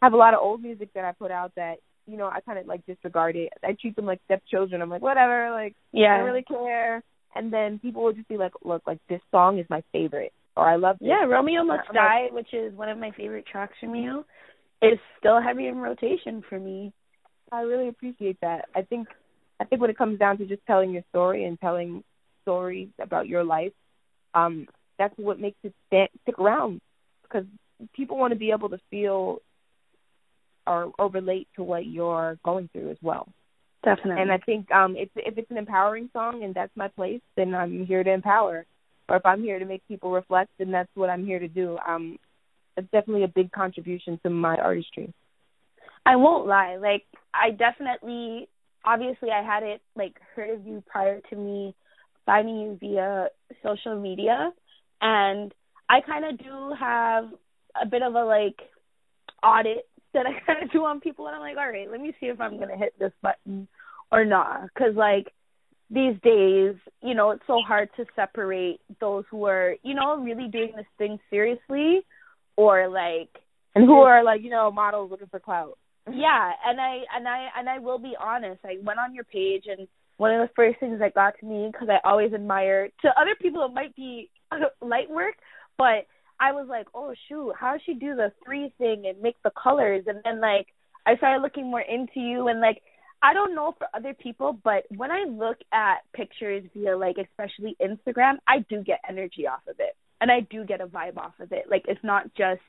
I 0.01 0.05
have 0.05 0.13
a 0.13 0.17
lot 0.17 0.33
of 0.33 0.41
old 0.41 0.61
music 0.61 0.89
that 0.93 1.05
I 1.05 1.13
put 1.13 1.31
out 1.31 1.53
that 1.55 1.77
you 2.05 2.17
know 2.17 2.27
I 2.27 2.41
kind 2.41 2.59
of 2.59 2.67
like 2.67 2.85
disregard 2.85 3.35
it. 3.35 3.51
I 3.63 3.75
treat 3.79 3.95
them 3.95 4.05
like 4.05 4.19
stepchildren. 4.25 4.81
I'm 4.81 4.89
like, 4.89 5.01
whatever, 5.01 5.49
like 5.51 5.73
I 5.93 5.97
Yeah. 5.97 6.17
don't 6.17 6.25
really 6.25 6.43
care. 6.43 7.01
And 7.35 7.51
then 7.51 7.79
people 7.79 8.03
will 8.03 8.13
just 8.13 8.27
be 8.27 8.37
like, 8.37 8.53
look, 8.63 8.83
like 8.85 8.99
this 9.09 9.21
song 9.31 9.57
is 9.57 9.65
my 9.69 9.81
favorite, 9.91 10.33
or 10.55 10.69
I 10.69 10.75
love 10.75 10.99
this. 10.99 11.07
Yeah, 11.07 11.25
Romeo 11.25 11.63
Must 11.63 11.89
I'm 11.89 11.95
Die, 11.95 12.27
which 12.31 12.53
is 12.53 12.75
one 12.75 12.89
of 12.89 12.97
my 12.99 13.09
favorite 13.11 13.47
tracks 13.47 13.73
from 13.79 13.95
you, 13.95 14.23
is 14.83 14.99
still 15.17 15.41
heavy 15.41 15.67
in 15.67 15.77
rotation 15.77 16.43
for 16.47 16.59
me. 16.59 16.93
I 17.51 17.61
really 17.61 17.87
appreciate 17.87 18.39
that. 18.41 18.65
I 18.75 18.83
think 18.83 19.07
I 19.63 19.65
think 19.65 19.79
when 19.79 19.89
it 19.89 19.97
comes 19.97 20.19
down 20.19 20.37
to 20.39 20.45
just 20.45 20.61
telling 20.67 20.91
your 20.91 21.03
story 21.09 21.45
and 21.45 21.57
telling 21.57 22.03
stories 22.41 22.89
about 22.99 23.29
your 23.29 23.45
life, 23.45 23.71
um, 24.33 24.67
that's 24.99 25.13
what 25.17 25.39
makes 25.39 25.55
it 25.63 25.73
stand, 25.87 26.09
stick 26.23 26.37
around 26.37 26.81
because 27.23 27.45
people 27.95 28.17
want 28.17 28.33
to 28.33 28.37
be 28.37 28.51
able 28.51 28.67
to 28.69 28.79
feel 28.91 29.39
or 30.67 30.91
or 30.99 31.09
relate 31.09 31.47
to 31.55 31.63
what 31.63 31.85
you're 31.85 32.37
going 32.43 32.69
through 32.73 32.91
as 32.91 32.97
well. 33.01 33.29
Definitely. 33.85 34.21
And 34.21 34.31
I 34.33 34.37
think 34.37 34.69
um 34.71 34.95
if 34.97 35.09
if 35.15 35.37
it's 35.37 35.49
an 35.49 35.57
empowering 35.57 36.09
song 36.11 36.43
and 36.43 36.53
that's 36.53 36.75
my 36.75 36.89
place, 36.89 37.21
then 37.37 37.55
I'm 37.55 37.85
here 37.85 38.03
to 38.03 38.11
empower. 38.11 38.65
Or 39.07 39.15
if 39.15 39.25
I'm 39.25 39.43
here 39.43 39.59
to 39.59 39.65
make 39.65 39.87
people 39.87 40.11
reflect, 40.11 40.51
then 40.57 40.71
that's 40.71 40.89
what 40.95 41.09
I'm 41.09 41.25
here 41.25 41.39
to 41.39 41.47
do. 41.47 41.77
Um 41.87 42.17
it's 42.75 42.91
definitely 42.91 43.23
a 43.23 43.29
big 43.29 43.51
contribution 43.51 44.19
to 44.23 44.29
my 44.29 44.57
artistry. 44.57 45.13
I 46.05 46.17
won't 46.17 46.47
lie. 46.47 46.75
Like 46.75 47.03
I 47.33 47.51
definitely 47.51 48.49
obviously 48.85 49.29
I 49.31 49.43
had 49.43 49.63
it 49.63 49.81
like 49.95 50.15
heard 50.35 50.49
of 50.49 50.65
you 50.65 50.83
prior 50.85 51.21
to 51.29 51.35
me 51.35 51.75
finding 52.25 52.57
you 52.57 52.77
via 52.79 53.27
social 53.63 53.99
media. 53.99 54.51
And 55.01 55.53
I 55.89 56.01
kind 56.01 56.25
of 56.25 56.37
do 56.37 56.73
have 56.79 57.25
a 57.81 57.85
bit 57.85 58.01
of 58.01 58.15
a 58.15 58.23
like 58.23 58.59
audit 59.43 59.87
that 60.13 60.25
I 60.25 60.39
kind 60.45 60.63
of 60.63 60.71
do 60.71 60.85
on 60.85 60.99
people. 60.99 61.27
And 61.27 61.35
I'm 61.35 61.41
like, 61.41 61.57
all 61.57 61.69
right, 61.69 61.89
let 61.89 62.01
me 62.01 62.13
see 62.19 62.27
if 62.27 62.39
I'm 62.39 62.57
going 62.57 62.69
to 62.69 62.77
hit 62.77 62.93
this 62.99 63.13
button 63.21 63.67
or 64.11 64.25
not. 64.25 64.73
Cuz 64.75 64.95
like 64.95 65.31
these 65.89 66.15
days, 66.23 66.75
you 67.01 67.13
know, 67.13 67.31
it's 67.31 67.45
so 67.45 67.61
hard 67.61 67.89
to 67.97 68.05
separate 68.15 68.79
those 68.99 69.25
who 69.29 69.45
are, 69.45 69.75
you 69.83 69.93
know, 69.93 70.17
really 70.17 70.47
doing 70.47 70.73
this 70.75 70.85
thing 70.97 71.19
seriously 71.29 72.05
or 72.55 72.87
like 72.87 73.29
And 73.75 73.85
who 73.85 74.01
are 74.01 74.23
like, 74.23 74.41
you 74.41 74.49
know, 74.49 74.71
models 74.71 75.11
looking 75.11 75.27
for 75.27 75.39
clout. 75.39 75.77
Yeah 76.11 76.51
and 76.65 76.81
i 76.81 76.99
and 77.15 77.27
i 77.27 77.47
and 77.57 77.69
i 77.69 77.79
will 77.79 77.99
be 77.99 78.15
honest 78.21 78.59
i 78.65 78.75
went 78.83 78.99
on 78.99 79.13
your 79.13 79.23
page 79.23 79.63
and 79.67 79.87
one 80.17 80.31
of 80.31 80.47
the 80.47 80.53
first 80.55 80.79
things 80.79 80.99
that 80.99 81.13
got 81.13 81.33
to 81.39 81.45
me 81.45 81.69
because 81.71 81.87
i 81.89 82.07
always 82.07 82.33
admire 82.33 82.89
to 83.01 83.09
other 83.19 83.35
people 83.41 83.63
it 83.63 83.73
might 83.73 83.95
be 83.95 84.29
light 84.81 85.09
work 85.09 85.35
but 85.77 86.05
i 86.39 86.51
was 86.51 86.67
like 86.69 86.87
oh 86.93 87.13
shoot 87.29 87.53
how 87.57 87.71
does 87.71 87.81
she 87.85 87.93
do 87.93 88.15
the 88.15 88.31
three 88.45 88.73
thing 88.77 89.05
and 89.07 89.21
make 89.21 89.35
the 89.43 89.51
colors? 89.51 90.03
And 90.07 90.19
then 90.23 90.41
like 90.41 90.67
i 91.05 91.15
started 91.17 91.41
looking 91.41 91.69
more 91.71 91.81
into 91.81 92.19
you 92.19 92.47
and 92.47 92.59
like 92.59 92.81
i 93.21 93.33
don't 93.33 93.55
know 93.55 93.73
for 93.77 93.87
other 93.93 94.13
people 94.13 94.59
but 94.63 94.83
when 94.95 95.11
i 95.11 95.23
look 95.23 95.57
at 95.71 95.99
pictures 96.13 96.63
via 96.73 96.97
like 96.97 97.15
especially 97.17 97.77
instagram 97.81 98.35
i 98.47 98.59
do 98.69 98.83
get 98.83 98.99
energy 99.07 99.47
off 99.47 99.61
of 99.69 99.75
it 99.79 99.95
and 100.19 100.31
i 100.31 100.41
do 100.41 100.65
get 100.65 100.81
a 100.81 100.87
vibe 100.87 101.17
off 101.17 101.33
of 101.39 101.51
it. 101.51 101.65
Like 101.69 101.83
it's 101.87 102.03
not 102.03 102.33
just 102.35 102.61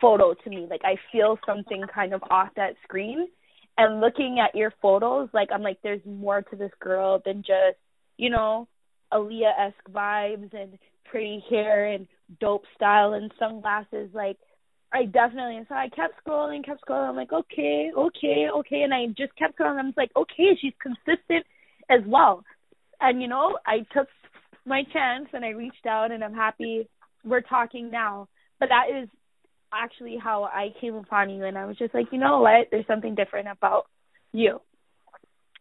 photo 0.00 0.34
to 0.34 0.50
me. 0.50 0.66
Like 0.68 0.82
I 0.84 0.96
feel 1.12 1.38
something 1.46 1.82
kind 1.92 2.12
of 2.12 2.22
off 2.30 2.48
that 2.56 2.74
screen. 2.82 3.28
And 3.76 4.00
looking 4.00 4.38
at 4.38 4.54
your 4.54 4.72
photos, 4.80 5.28
like 5.32 5.48
I'm 5.52 5.62
like, 5.62 5.78
there's 5.82 6.04
more 6.06 6.42
to 6.42 6.56
this 6.56 6.70
girl 6.80 7.20
than 7.24 7.38
just, 7.38 7.78
you 8.16 8.30
know, 8.30 8.68
Aaliyah 9.12 9.68
esque 9.68 9.90
vibes 9.90 10.52
and 10.54 10.78
pretty 11.04 11.42
hair 11.50 11.86
and 11.86 12.06
dope 12.40 12.64
style 12.76 13.14
and 13.14 13.32
sunglasses. 13.38 14.10
Like 14.12 14.36
I 14.92 15.06
definitely 15.06 15.56
and 15.56 15.66
so 15.68 15.74
I 15.74 15.88
kept 15.88 16.24
scrolling, 16.24 16.64
kept 16.64 16.82
scrolling. 16.86 17.08
I'm 17.08 17.16
like, 17.16 17.32
okay, 17.32 17.90
okay, 17.96 18.46
okay 18.58 18.82
and 18.82 18.94
I 18.94 19.06
just 19.08 19.34
kept 19.36 19.58
scrolling. 19.58 19.78
I'm 19.78 19.94
like, 19.96 20.12
okay, 20.16 20.56
she's 20.60 20.74
consistent 20.80 21.44
as 21.90 22.00
well. 22.06 22.44
And 23.00 23.20
you 23.20 23.28
know, 23.28 23.58
I 23.66 23.78
took 23.92 24.08
my 24.64 24.82
chance 24.92 25.28
and 25.32 25.44
I 25.44 25.48
reached 25.48 25.86
out 25.86 26.12
and 26.12 26.22
I'm 26.22 26.34
happy 26.34 26.88
we're 27.24 27.40
talking 27.40 27.90
now. 27.90 28.28
But 28.60 28.68
that 28.68 29.02
is 29.02 29.08
actually 29.74 30.16
how 30.22 30.44
I 30.44 30.68
came 30.80 30.94
upon 30.94 31.30
you 31.30 31.44
and 31.44 31.56
I 31.58 31.66
was 31.66 31.76
just 31.76 31.94
like, 31.94 32.06
you 32.12 32.18
know 32.18 32.40
what, 32.40 32.68
there's 32.70 32.86
something 32.86 33.14
different 33.14 33.48
about 33.48 33.86
you. 34.32 34.60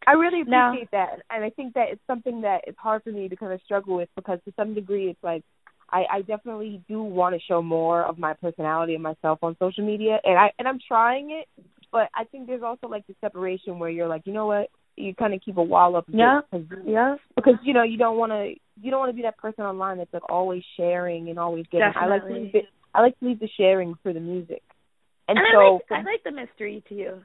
I 0.06 0.14
really 0.14 0.44
Now- 0.44 0.70
appreciate 0.70 0.92
that, 0.92 1.22
and 1.30 1.44
I 1.46 1.50
think 1.50 1.76
that 1.76 1.88
it's 1.92 2.02
something 2.08 2.42
that 2.42 2.68
is 2.68 2.76
hard 2.78 3.04
for 3.04 3.12
me 3.12 3.30
to 3.30 3.36
kind 3.38 3.54
of 3.54 3.62
struggle 3.64 3.96
with 3.96 4.10
because 4.18 4.40
to 4.46 4.54
some 4.58 4.74
degree 4.74 5.08
it's 5.10 5.24
like 5.24 5.44
I, 5.90 6.06
I 6.12 6.22
definitely 6.24 6.82
do 6.90 7.02
want 7.04 7.36
to 7.36 7.42
show 7.48 7.62
more 7.62 8.04
of 8.04 8.18
my 8.18 8.34
personality 8.34 8.96
and 8.96 9.04
myself 9.04 9.40
on 9.44 9.56
social 9.60 9.86
media, 9.86 10.20
and 10.24 10.38
I 10.38 10.52
and 10.60 10.68
I'm 10.68 10.80
trying 10.86 11.32
it, 11.32 11.48
but 11.92 12.10
I 12.16 12.26
think 12.26 12.48
there's 12.48 12.64
also 12.64 12.88
like 12.88 13.06
the 13.08 13.16
separation 13.22 13.80
where 13.80 13.90
you're 13.92 14.08
like, 14.08 14.24
you 14.26 14.34
know 14.34 14.48
what, 14.48 14.70
you 14.98 15.14
kind 15.16 15.34
of 15.34 15.42
keep 15.42 15.56
a 15.58 15.64
wall 15.64 15.96
up, 15.96 16.06
Yeah. 16.10 16.42
because, 16.52 16.68
Yeah. 16.86 17.16
because 17.36 17.56
you 17.64 17.74
know 17.74 17.84
you 17.84 17.98
don't 17.98 18.18
want 18.18 18.32
to 18.34 18.56
you 18.82 18.92
don't 18.92 19.00
want 19.00 19.12
to 19.12 19.16
be 19.16 19.22
that 19.22 19.38
person 19.38 19.64
online 19.64 20.00
that's 20.00 20.12
like 20.14 20.30
always 20.30 20.64
sharing 20.76 21.30
and 21.30 21.38
always 21.40 21.66
giving. 21.72 21.92
I 21.96 22.08
like 22.08 22.24
to 22.24 22.28
Definitely. 22.28 22.60
it, 22.60 22.66
I 22.94 23.02
like 23.02 23.18
to 23.20 23.26
leave 23.26 23.40
the 23.40 23.50
sharing 23.58 23.96
for 24.04 24.14
the 24.14 24.20
music, 24.20 24.64
and, 25.28 25.38
And, 25.38 25.48
so 25.52 25.60
I 25.60 25.98
like 25.98 26.08
I 26.08 26.12
like 26.12 26.24
the 26.24 26.32
mystery 26.32 26.84
to 26.90 26.96
you. 26.96 27.22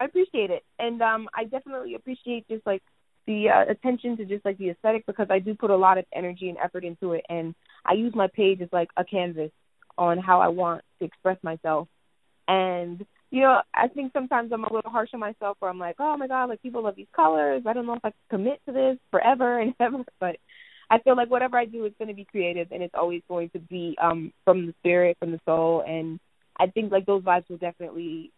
I 0.00 0.04
appreciate 0.06 0.50
it, 0.50 0.64
and 0.78 1.02
um, 1.02 1.28
I 1.34 1.44
definitely 1.44 1.94
appreciate 1.94 2.48
just 2.48 2.66
like 2.66 2.82
the 3.26 3.48
uh, 3.48 3.70
attention 3.70 4.16
to 4.16 4.24
just 4.24 4.44
like 4.44 4.58
the 4.58 4.70
aesthetic 4.70 5.06
because 5.06 5.28
I 5.30 5.38
do 5.38 5.54
put 5.54 5.70
a 5.70 5.76
lot 5.76 5.98
of 5.98 6.04
energy 6.14 6.48
and 6.48 6.58
effort 6.58 6.84
into 6.84 7.12
it, 7.12 7.24
and 7.28 7.54
I 7.84 7.94
use 7.94 8.14
my 8.14 8.28
page 8.28 8.60
as 8.60 8.68
like 8.72 8.88
a 8.96 9.04
canvas 9.04 9.50
on 9.98 10.18
how 10.18 10.40
I 10.40 10.48
want 10.48 10.82
to 10.98 11.04
express 11.04 11.36
myself. 11.42 11.88
And 12.48 13.04
you 13.30 13.42
know, 13.42 13.60
I 13.72 13.88
think 13.88 14.12
sometimes 14.12 14.50
I'm 14.52 14.64
a 14.64 14.72
little 14.72 14.90
harsh 14.90 15.10
on 15.14 15.20
myself, 15.20 15.56
where 15.60 15.70
I'm 15.70 15.78
like, 15.78 15.96
oh 15.98 16.16
my 16.16 16.26
god, 16.26 16.48
like 16.48 16.62
people 16.62 16.82
love 16.82 16.96
these 16.96 17.06
colors. 17.14 17.62
I 17.66 17.72
don't 17.72 17.86
know 17.86 17.94
if 17.94 18.04
I 18.04 18.10
can 18.10 18.38
commit 18.38 18.60
to 18.66 18.72
this 18.72 18.98
forever 19.10 19.60
and 19.60 19.74
ever, 19.80 20.04
but 20.18 20.36
I 20.90 20.98
feel 20.98 21.16
like 21.16 21.30
whatever 21.30 21.56
I 21.56 21.66
do 21.66 21.84
is 21.84 21.92
going 21.98 22.08
to 22.08 22.14
be 22.14 22.24
creative, 22.24 22.72
and 22.72 22.82
it's 22.82 22.94
always 22.94 23.22
going 23.28 23.50
to 23.50 23.58
be 23.58 23.96
um 24.02 24.32
from 24.44 24.66
the 24.66 24.74
spirit, 24.80 25.16
from 25.18 25.32
the 25.32 25.40
soul, 25.46 25.84
and 25.86 26.18
I 26.58 26.66
think 26.66 26.92
like 26.92 27.06
those 27.06 27.22
vibes 27.22 27.48
will 27.48 27.58
definitely 27.58 28.32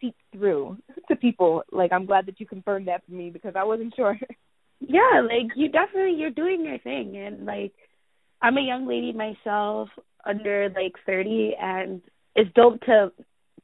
seep 0.00 0.14
through 0.32 0.78
to 1.08 1.16
people. 1.16 1.62
Like 1.72 1.92
I'm 1.92 2.06
glad 2.06 2.26
that 2.26 2.40
you 2.40 2.46
confirmed 2.46 2.88
that 2.88 3.04
for 3.04 3.12
me 3.12 3.30
because 3.30 3.54
I 3.56 3.64
wasn't 3.64 3.94
sure. 3.96 4.18
yeah, 4.80 5.22
like 5.22 5.50
you 5.56 5.68
definitely 5.68 6.14
you're 6.14 6.30
doing 6.30 6.64
your 6.64 6.78
thing 6.78 7.16
and 7.16 7.44
like 7.44 7.72
I'm 8.40 8.56
a 8.56 8.62
young 8.62 8.86
lady 8.86 9.12
myself 9.12 9.88
under 10.24 10.68
like 10.74 10.92
30 11.06 11.56
and 11.60 12.02
it's 12.34 12.52
dope 12.54 12.80
to 12.82 13.12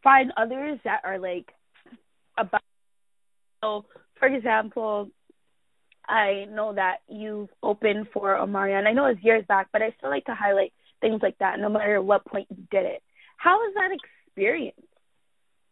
find 0.03 0.33
others 0.37 0.79
that 0.85 1.01
are 1.05 1.19
like 1.19 1.47
about 2.37 2.63
so 3.63 3.85
for 4.19 4.27
example 4.29 5.11
I 6.07 6.47
know 6.51 6.75
that 6.75 6.99
you've 7.09 7.49
opened 7.63 8.09
for 8.13 8.35
Omarion. 8.37 8.87
I 8.87 8.93
know 8.93 9.07
it's 9.07 9.23
years 9.23 9.45
back, 9.47 9.69
but 9.73 9.83
I 9.83 9.95
still 9.99 10.11
like 10.11 10.27
to 10.27 10.35
highlight 10.35 10.73
things 11.01 11.21
like 11.23 11.39
that 11.39 11.59
no 11.59 11.69
matter 11.69 12.01
what 12.03 12.25
point 12.25 12.49
you 12.51 12.65
did 12.71 12.85
it. 12.85 13.03
How 13.37 13.57
was 13.57 13.75
that 13.75 13.91
experience? 13.93 14.81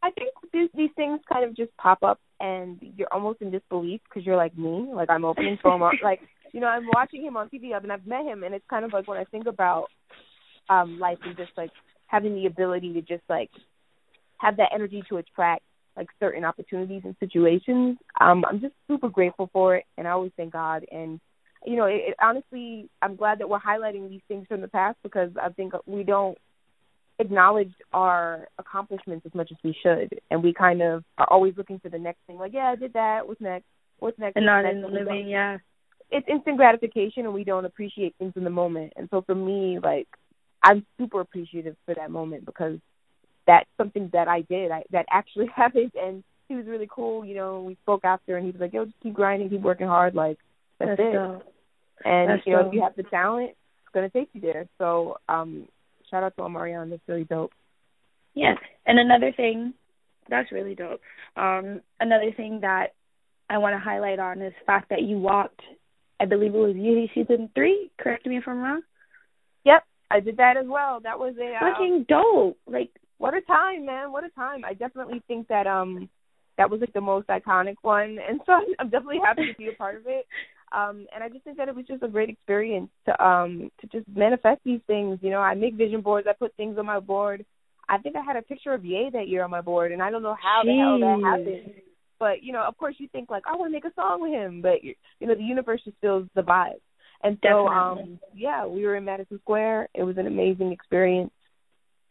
I 0.02 0.10
think 0.10 0.30
these 0.52 0.68
these 0.74 0.90
things 0.96 1.20
kind 1.32 1.44
of 1.44 1.56
just 1.56 1.74
pop 1.76 2.02
up 2.02 2.20
and 2.40 2.78
you're 2.96 3.12
almost 3.12 3.40
in 3.40 3.50
disbelief 3.50 4.00
because 4.08 4.26
you're 4.26 4.36
like 4.36 4.56
me, 4.58 4.88
like 4.92 5.10
I'm 5.10 5.24
opening 5.24 5.58
for 5.62 5.74
him. 5.74 5.80
like 6.02 6.20
you 6.52 6.60
know, 6.60 6.66
I'm 6.66 6.86
watching 6.86 7.22
him 7.22 7.36
on 7.36 7.48
TV, 7.48 7.74
and 7.74 7.92
I've 7.92 8.06
met 8.06 8.24
him, 8.24 8.42
and 8.42 8.54
it's 8.54 8.64
kind 8.68 8.84
of 8.84 8.92
like 8.92 9.06
when 9.06 9.18
I 9.18 9.24
think 9.24 9.46
about 9.46 9.86
um 10.68 10.98
life 10.98 11.18
and 11.24 11.36
just 11.36 11.52
like 11.56 11.70
having 12.06 12.34
the 12.34 12.46
ability 12.46 12.92
to 12.94 13.00
just 13.00 13.22
like 13.28 13.50
have 14.38 14.56
that 14.56 14.70
energy 14.74 15.02
to 15.08 15.18
attract 15.18 15.62
like 15.96 16.08
certain 16.20 16.44
opportunities 16.44 17.02
and 17.04 17.16
situations. 17.20 17.98
Um, 18.20 18.44
I'm 18.48 18.60
just 18.60 18.74
super 18.88 19.08
grateful 19.08 19.50
for 19.52 19.76
it, 19.76 19.84
and 19.96 20.06
I 20.06 20.12
always 20.12 20.32
thank 20.36 20.52
God. 20.52 20.84
And 20.90 21.20
you 21.64 21.76
know, 21.76 21.84
it, 21.84 22.02
it, 22.08 22.16
honestly, 22.20 22.88
I'm 23.00 23.16
glad 23.16 23.38
that 23.38 23.48
we're 23.48 23.60
highlighting 23.60 24.08
these 24.08 24.22
things 24.28 24.46
from 24.48 24.60
the 24.60 24.68
past 24.68 24.98
because 25.02 25.30
I 25.40 25.50
think 25.50 25.74
we 25.86 26.02
don't 26.02 26.36
acknowledge 27.18 27.72
our 27.92 28.48
accomplishments 28.58 29.26
as 29.26 29.34
much 29.34 29.50
as 29.52 29.58
we 29.62 29.76
should, 29.82 30.20
and 30.30 30.42
we 30.42 30.52
kind 30.52 30.82
of 30.82 31.04
are 31.18 31.28
always 31.30 31.54
looking 31.56 31.78
for 31.78 31.88
the 31.88 31.98
next 31.98 32.20
thing. 32.26 32.38
Like, 32.38 32.52
yeah, 32.52 32.66
I 32.66 32.76
did 32.76 32.94
that. 32.94 33.26
What's 33.26 33.40
next? 33.40 33.66
What's 33.98 34.18
next? 34.18 34.36
And 34.36 34.46
not 34.46 34.64
in 34.64 34.82
the 34.82 34.88
living, 34.88 35.28
yeah. 35.28 35.58
It's 36.10 36.26
instant 36.28 36.58
gratification, 36.58 37.24
and 37.24 37.32
we 37.32 37.44
don't 37.44 37.64
appreciate 37.64 38.14
things 38.18 38.34
in 38.36 38.44
the 38.44 38.50
moment. 38.50 38.92
And 38.96 39.08
so 39.10 39.22
for 39.22 39.34
me, 39.34 39.78
like, 39.82 40.08
I'm 40.62 40.84
super 40.98 41.20
appreciative 41.20 41.76
for 41.86 41.94
that 41.94 42.10
moment 42.10 42.44
because 42.44 42.78
that's 43.46 43.68
something 43.76 44.10
that 44.12 44.28
I 44.28 44.42
did. 44.42 44.70
I 44.70 44.84
that 44.90 45.06
actually 45.10 45.46
happened, 45.56 45.92
and 46.00 46.22
he 46.48 46.54
was 46.54 46.66
really 46.66 46.88
cool. 46.90 47.24
You 47.24 47.34
know, 47.34 47.62
we 47.62 47.76
spoke 47.82 48.04
after, 48.04 48.36
and 48.36 48.44
he 48.44 48.52
was 48.52 48.60
like, 48.60 48.72
"Yo, 48.72 48.84
just 48.84 49.00
keep 49.02 49.14
grinding, 49.14 49.50
keep 49.50 49.62
working 49.62 49.86
hard. 49.86 50.14
Like 50.14 50.38
that's, 50.78 50.90
that's 50.90 51.00
it." 51.00 51.12
Dope. 51.12 51.42
And 52.04 52.30
that's 52.30 52.46
you 52.46 52.52
know, 52.52 52.62
dope. 52.62 52.68
if 52.68 52.74
you 52.74 52.82
have 52.82 52.96
the 52.96 53.04
talent, 53.04 53.50
it's 53.50 53.94
gonna 53.94 54.10
take 54.10 54.28
you 54.32 54.40
there. 54.40 54.66
So, 54.78 55.18
um, 55.28 55.68
shout 56.10 56.22
out 56.22 56.36
to 56.36 56.42
Omarion. 56.42 56.90
That's 56.90 57.02
really 57.06 57.24
dope. 57.24 57.52
Yeah, 58.34 58.54
and 58.86 58.98
another 58.98 59.32
thing, 59.32 59.74
that's 60.28 60.50
really 60.52 60.74
dope. 60.74 61.00
Um, 61.36 61.80
another 62.00 62.32
thing 62.36 62.60
that 62.62 62.88
I 63.48 63.58
want 63.58 63.74
to 63.74 63.78
highlight 63.78 64.18
on 64.18 64.40
is 64.40 64.52
the 64.58 64.66
fact 64.66 64.90
that 64.90 65.02
you 65.02 65.18
walked. 65.18 65.60
I 66.18 66.24
believe 66.24 66.54
it 66.54 66.58
was 66.58 66.74
Yeezy 66.74 67.12
season 67.14 67.50
three. 67.54 67.90
Correct 67.98 68.26
me 68.26 68.38
if 68.38 68.44
I'm 68.46 68.60
wrong. 68.60 68.82
Yep, 69.64 69.84
I 70.10 70.20
did 70.20 70.36
that 70.38 70.56
as 70.56 70.66
well. 70.66 71.00
That 71.00 71.18
was 71.18 71.34
a 71.40 71.54
uh, 71.54 71.70
fucking 71.70 72.06
dope. 72.08 72.58
Like 72.66 72.90
what 73.22 73.34
a 73.34 73.40
time, 73.42 73.86
man! 73.86 74.10
What 74.10 74.24
a 74.24 74.30
time! 74.30 74.64
I 74.64 74.74
definitely 74.74 75.22
think 75.28 75.46
that 75.46 75.68
um 75.68 76.08
that 76.58 76.68
was 76.68 76.80
like 76.80 76.92
the 76.92 77.00
most 77.00 77.28
iconic 77.28 77.76
one, 77.82 78.18
and 78.28 78.40
so 78.44 78.52
I'm 78.80 78.90
definitely 78.90 79.20
happy 79.24 79.46
to 79.46 79.54
be 79.54 79.68
a 79.68 79.72
part 79.72 79.94
of 79.94 80.02
it. 80.06 80.26
Um, 80.72 81.06
and 81.14 81.22
I 81.22 81.28
just 81.28 81.44
think 81.44 81.56
that 81.58 81.68
it 81.68 81.76
was 81.76 81.86
just 81.86 82.02
a 82.02 82.08
great 82.08 82.30
experience 82.30 82.90
to 83.06 83.24
um 83.24 83.70
to 83.80 83.86
just 83.86 84.08
manifest 84.08 84.60
these 84.64 84.80
things. 84.88 85.20
You 85.22 85.30
know, 85.30 85.38
I 85.38 85.54
make 85.54 85.74
vision 85.74 86.00
boards. 86.00 86.26
I 86.28 86.32
put 86.32 86.52
things 86.56 86.76
on 86.78 86.86
my 86.86 86.98
board. 86.98 87.44
I 87.88 87.98
think 87.98 88.16
I 88.16 88.24
had 88.24 88.34
a 88.34 88.42
picture 88.42 88.74
of 88.74 88.84
Ye 88.84 89.10
that 89.12 89.28
year 89.28 89.44
on 89.44 89.50
my 89.50 89.60
board, 89.60 89.92
and 89.92 90.02
I 90.02 90.10
don't 90.10 90.24
know 90.24 90.36
how 90.42 90.62
the 90.64 90.72
hell 90.72 90.98
that 90.98 91.20
happened. 91.24 91.74
But 92.18 92.42
you 92.42 92.52
know, 92.52 92.64
of 92.66 92.76
course, 92.76 92.96
you 92.98 93.06
think 93.12 93.30
like 93.30 93.44
I 93.46 93.54
want 93.54 93.70
to 93.70 93.72
make 93.72 93.84
a 93.84 93.94
song 93.94 94.20
with 94.20 94.32
him, 94.32 94.62
but 94.62 94.82
you 94.82 94.96
know, 95.28 95.36
the 95.36 95.44
universe 95.44 95.80
just 95.84 95.96
feels 96.00 96.26
the 96.34 96.42
vibe. 96.42 96.80
And 97.22 97.38
so, 97.40 97.68
Definitely. 97.68 98.02
um, 98.02 98.18
yeah, 98.34 98.66
we 98.66 98.84
were 98.84 98.96
in 98.96 99.04
Madison 99.04 99.38
Square. 99.38 99.90
It 99.94 100.02
was 100.02 100.18
an 100.18 100.26
amazing 100.26 100.72
experience 100.72 101.30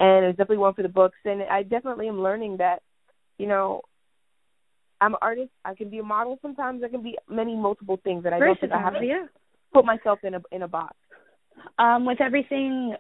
and 0.02 0.26
it's 0.26 0.38
definitely 0.38 0.58
one 0.58 0.74
for 0.74 0.82
the 0.82 0.90
books. 0.90 1.18
And 1.26 1.44
I 1.44 1.62
definitely 1.62 2.08
am 2.08 2.22
learning 2.22 2.58
that, 2.58 2.82
you 3.38 3.48
know, 3.48 3.82
I'm 5.00 5.14
an 5.14 5.20
artist. 5.22 5.52
I 5.64 5.76
can 5.76 5.92
be 5.92 6.00
a 6.00 6.04
model 6.04 6.40
sometimes. 6.42 6.84
I 6.84 6.90
can 6.90 7.04
be 7.04 7.18
many 7.30 7.56
multiple 7.56 8.00
things 8.04 8.24
that 8.24 8.34
I 8.34 8.40
don't 8.40 8.60
think 8.60 8.72
I 8.72 8.82
have 8.82 9.00
to 9.00 9.06
yeah. 9.06 9.26
put 9.74 9.86
myself 9.86 10.20
in 10.24 10.34
a 10.34 10.42
in 10.52 10.64
a 10.64 10.68
box. 10.68 10.96
Um, 11.78 12.06
with 12.06 12.20
everything 12.20 12.96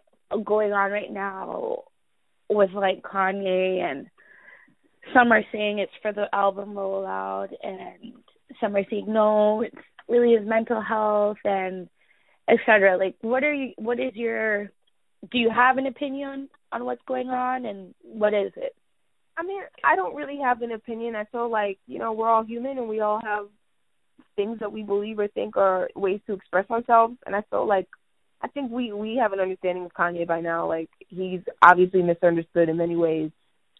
going 0.46 0.74
on 0.74 0.91
right 0.91 1.12
now, 1.12 1.84
with 2.50 2.72
like 2.72 3.01
Kanye 3.01 3.81
and 3.81 4.08
some 5.13 5.31
are 5.31 5.43
saying 5.51 5.79
it's 5.79 5.91
for 6.03 6.13
the 6.13 6.25
album 6.34 6.74
rollout, 6.74 7.50
and 7.63 8.13
some 8.60 8.75
are 8.75 8.86
saying 8.89 9.05
no, 9.08 9.62
it's 9.62 9.75
really 10.08 10.36
his 10.38 10.48
mental 10.48 10.81
health 10.81 11.38
and 11.46 11.89
etc. 12.48 12.98
Like, 12.98 13.15
what 13.22 13.43
are 13.43 13.53
you? 13.53 13.74
What 13.77 14.00
is 14.00 14.13
your? 14.13 14.72
Do 15.31 15.38
you 15.38 15.50
have 15.50 15.77
an 15.77 15.88
opinion 15.88 16.50
on 16.72 16.86
what's 16.86 17.01
going 17.08 17.30
on, 17.30 17.66
and 17.66 17.94
what 18.01 18.34
is 18.34 18.51
it? 18.56 18.75
I 19.38 19.44
mean, 19.44 19.62
I 19.84 19.96
don't 19.96 20.16
really 20.16 20.40
have 20.44 20.62
an 20.62 20.72
opinion. 20.72 21.16
I 21.16 21.25
feel 21.25 21.50
like 21.50 21.80
you 21.88 22.00
know 22.00 22.13
we're 22.13 22.30
all 22.30 22.44
human, 22.44 22.78
and 22.78 22.90
we 22.90 23.00
all 23.00 23.20
have 23.24 23.48
things 24.36 24.60
that 24.60 24.72
we 24.72 24.84
believe 24.84 25.20
or 25.20 25.28
think 25.28 25.58
are 25.58 25.90
ways 25.96 26.22
to 26.28 26.34
express 26.34 26.70
ourselves. 26.70 27.18
And 27.25 27.36
I 27.36 27.44
feel 27.50 27.68
like 27.68 27.88
I 28.42 28.48
think 28.48 28.72
we 28.72 28.92
we 28.92 29.18
have 29.22 29.34
an 29.34 29.40
understanding 29.40 29.86
of 29.86 29.94
Kanye 29.94 30.28
by 30.28 30.42
now. 30.42 30.68
Like 30.68 30.90
he's 31.08 31.42
obviously 31.62 32.01
misunderstood 32.01 32.70
in 32.70 32.78
many 32.78 32.96
ways. 32.96 33.32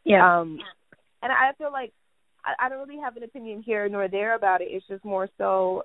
Yeah. 0.04 0.40
Um, 0.40 0.60
and 1.22 1.32
I 1.32 1.52
feel 1.58 1.72
like 1.72 1.94
I, 2.44 2.66
I 2.66 2.70
don't 2.70 2.88
really 2.88 3.02
have 3.02 3.18
an 3.18 3.24
opinion 3.24 3.64
here 3.64 3.88
nor 3.90 4.08
there 4.08 4.36
about 4.36 4.62
it. 4.62 4.70
It's 4.70 4.88
just 4.88 5.06
more 5.06 5.30
so, 5.38 5.84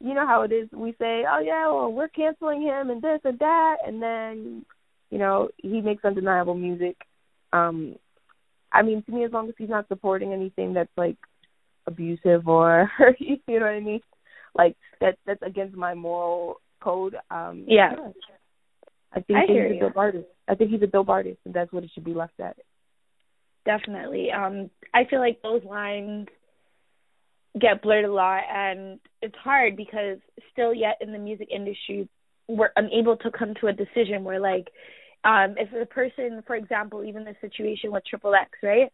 you 0.00 0.14
know 0.14 0.26
how 0.26 0.42
it 0.42 0.52
is. 0.52 0.68
We 0.72 0.92
say, 0.92 1.24
oh 1.30 1.40
yeah, 1.44 1.66
well 1.70 1.92
we're 1.92 2.08
canceling 2.08 2.62
him 2.62 2.90
and 2.90 3.02
this 3.02 3.20
and 3.24 3.38
that, 3.38 3.76
and 3.86 4.02
then, 4.02 4.64
you 5.10 5.18
know, 5.18 5.48
he 5.58 5.80
makes 5.80 6.04
undeniable 6.04 6.54
music. 6.54 6.96
Um, 7.52 7.96
I 8.72 8.82
mean, 8.82 9.02
to 9.02 9.12
me, 9.12 9.24
as 9.24 9.32
long 9.32 9.48
as 9.48 9.54
he's 9.58 9.68
not 9.68 9.88
supporting 9.88 10.32
anything 10.32 10.74
that's 10.74 10.90
like 10.96 11.16
abusive 11.86 12.46
or 12.46 12.90
you 13.18 13.38
know 13.48 13.66
what 13.66 13.74
I 13.74 13.80
mean, 13.80 14.00
like 14.56 14.76
that 15.00 15.18
that's 15.26 15.42
against 15.42 15.76
my 15.76 15.94
moral 15.94 16.60
code. 16.80 17.16
Um, 17.30 17.64
Yeah. 17.66 17.92
I 19.12 19.20
think 19.20 19.38
I 19.38 19.42
he's 19.48 19.76
a 19.76 19.80
dope 19.80 19.96
artist. 19.96 20.26
I 20.48 20.54
think 20.54 20.70
he's 20.70 20.82
a 20.82 20.86
dope 20.86 21.08
artist, 21.08 21.38
and 21.44 21.52
that's 21.52 21.72
what 21.72 21.82
it 21.82 21.90
should 21.92 22.04
be 22.04 22.14
left 22.14 22.38
at. 22.38 22.56
Definitely. 23.64 24.30
Um, 24.30 24.70
I 24.94 25.04
feel 25.04 25.18
like 25.18 25.42
those 25.42 25.64
lines 25.64 26.28
get 27.60 27.82
blurred 27.82 28.04
a 28.04 28.12
lot, 28.12 28.42
and 28.48 29.00
it's 29.20 29.34
hard 29.36 29.76
because 29.76 30.18
still 30.52 30.72
yet 30.72 30.98
in 31.00 31.12
the 31.12 31.18
music 31.18 31.48
industry, 31.50 32.08
we're 32.46 32.70
unable 32.76 33.16
to 33.18 33.30
come 33.30 33.54
to 33.60 33.66
a 33.66 33.72
decision 33.72 34.22
where 34.24 34.40
like, 34.40 34.68
um, 35.24 35.56
if 35.58 35.72
a 35.72 35.86
person, 35.86 36.42
for 36.46 36.56
example, 36.56 37.04
even 37.04 37.24
the 37.24 37.36
situation 37.40 37.92
with 37.92 38.04
Triple 38.04 38.34
X, 38.34 38.50
right? 38.62 38.90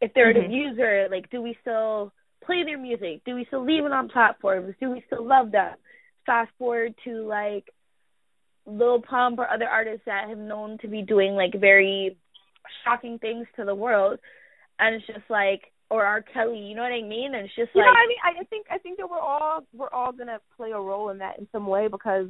If 0.00 0.12
they're 0.14 0.30
an 0.30 0.36
Mhm. 0.36 0.46
abuser, 0.46 1.08
like, 1.08 1.30
do 1.30 1.40
we 1.40 1.54
still 1.60 2.12
play 2.40 2.62
their 2.64 2.78
music? 2.78 3.22
Do 3.24 3.34
we 3.34 3.44
still 3.46 3.60
leave 3.62 3.84
it 3.84 3.92
on 3.92 4.08
platforms? 4.08 4.74
Do 4.80 4.90
we 4.90 5.00
still 5.02 5.24
love 5.24 5.50
them? 5.50 5.76
Fast 6.26 6.50
forward 6.58 6.94
to 7.04 7.22
like 7.26 7.72
Lil 8.66 9.00
Pump 9.02 9.38
or 9.38 9.48
other 9.48 9.68
artists 9.68 10.04
that 10.06 10.28
have 10.28 10.38
known 10.38 10.78
to 10.78 10.88
be 10.88 11.02
doing 11.02 11.34
like 11.34 11.54
very 11.54 12.16
shocking 12.82 13.18
things 13.18 13.46
to 13.56 13.64
the 13.64 13.74
world, 13.74 14.18
and 14.78 14.94
it's 14.94 15.06
just 15.06 15.28
like, 15.28 15.70
or 15.90 16.04
R. 16.04 16.22
Kelly, 16.22 16.58
you 16.58 16.74
know 16.74 16.82
what 16.82 16.92
I 16.92 17.02
mean? 17.02 17.34
And 17.34 17.44
it's 17.44 17.54
just 17.54 17.74
You 17.74 17.82
like, 17.82 17.86
know, 17.86 17.92
I 17.92 18.06
mean, 18.08 18.18
I 18.24 18.40
I 18.40 18.44
think 18.44 18.66
I 18.70 18.78
think 18.78 18.96
that 18.98 19.08
we're 19.08 19.18
all 19.18 19.64
we're 19.72 19.90
all 19.92 20.12
gonna 20.12 20.40
play 20.56 20.72
a 20.72 20.80
role 20.80 21.10
in 21.10 21.18
that 21.18 21.38
in 21.38 21.46
some 21.52 21.66
way 21.66 21.88
because, 21.88 22.28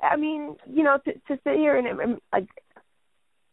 I 0.00 0.16
mean, 0.16 0.56
you 0.66 0.82
know, 0.84 0.98
to 1.04 1.12
to 1.12 1.40
sit 1.42 1.54
here 1.56 1.76
and, 1.76 1.86
and 2.00 2.18
like, 2.32 2.48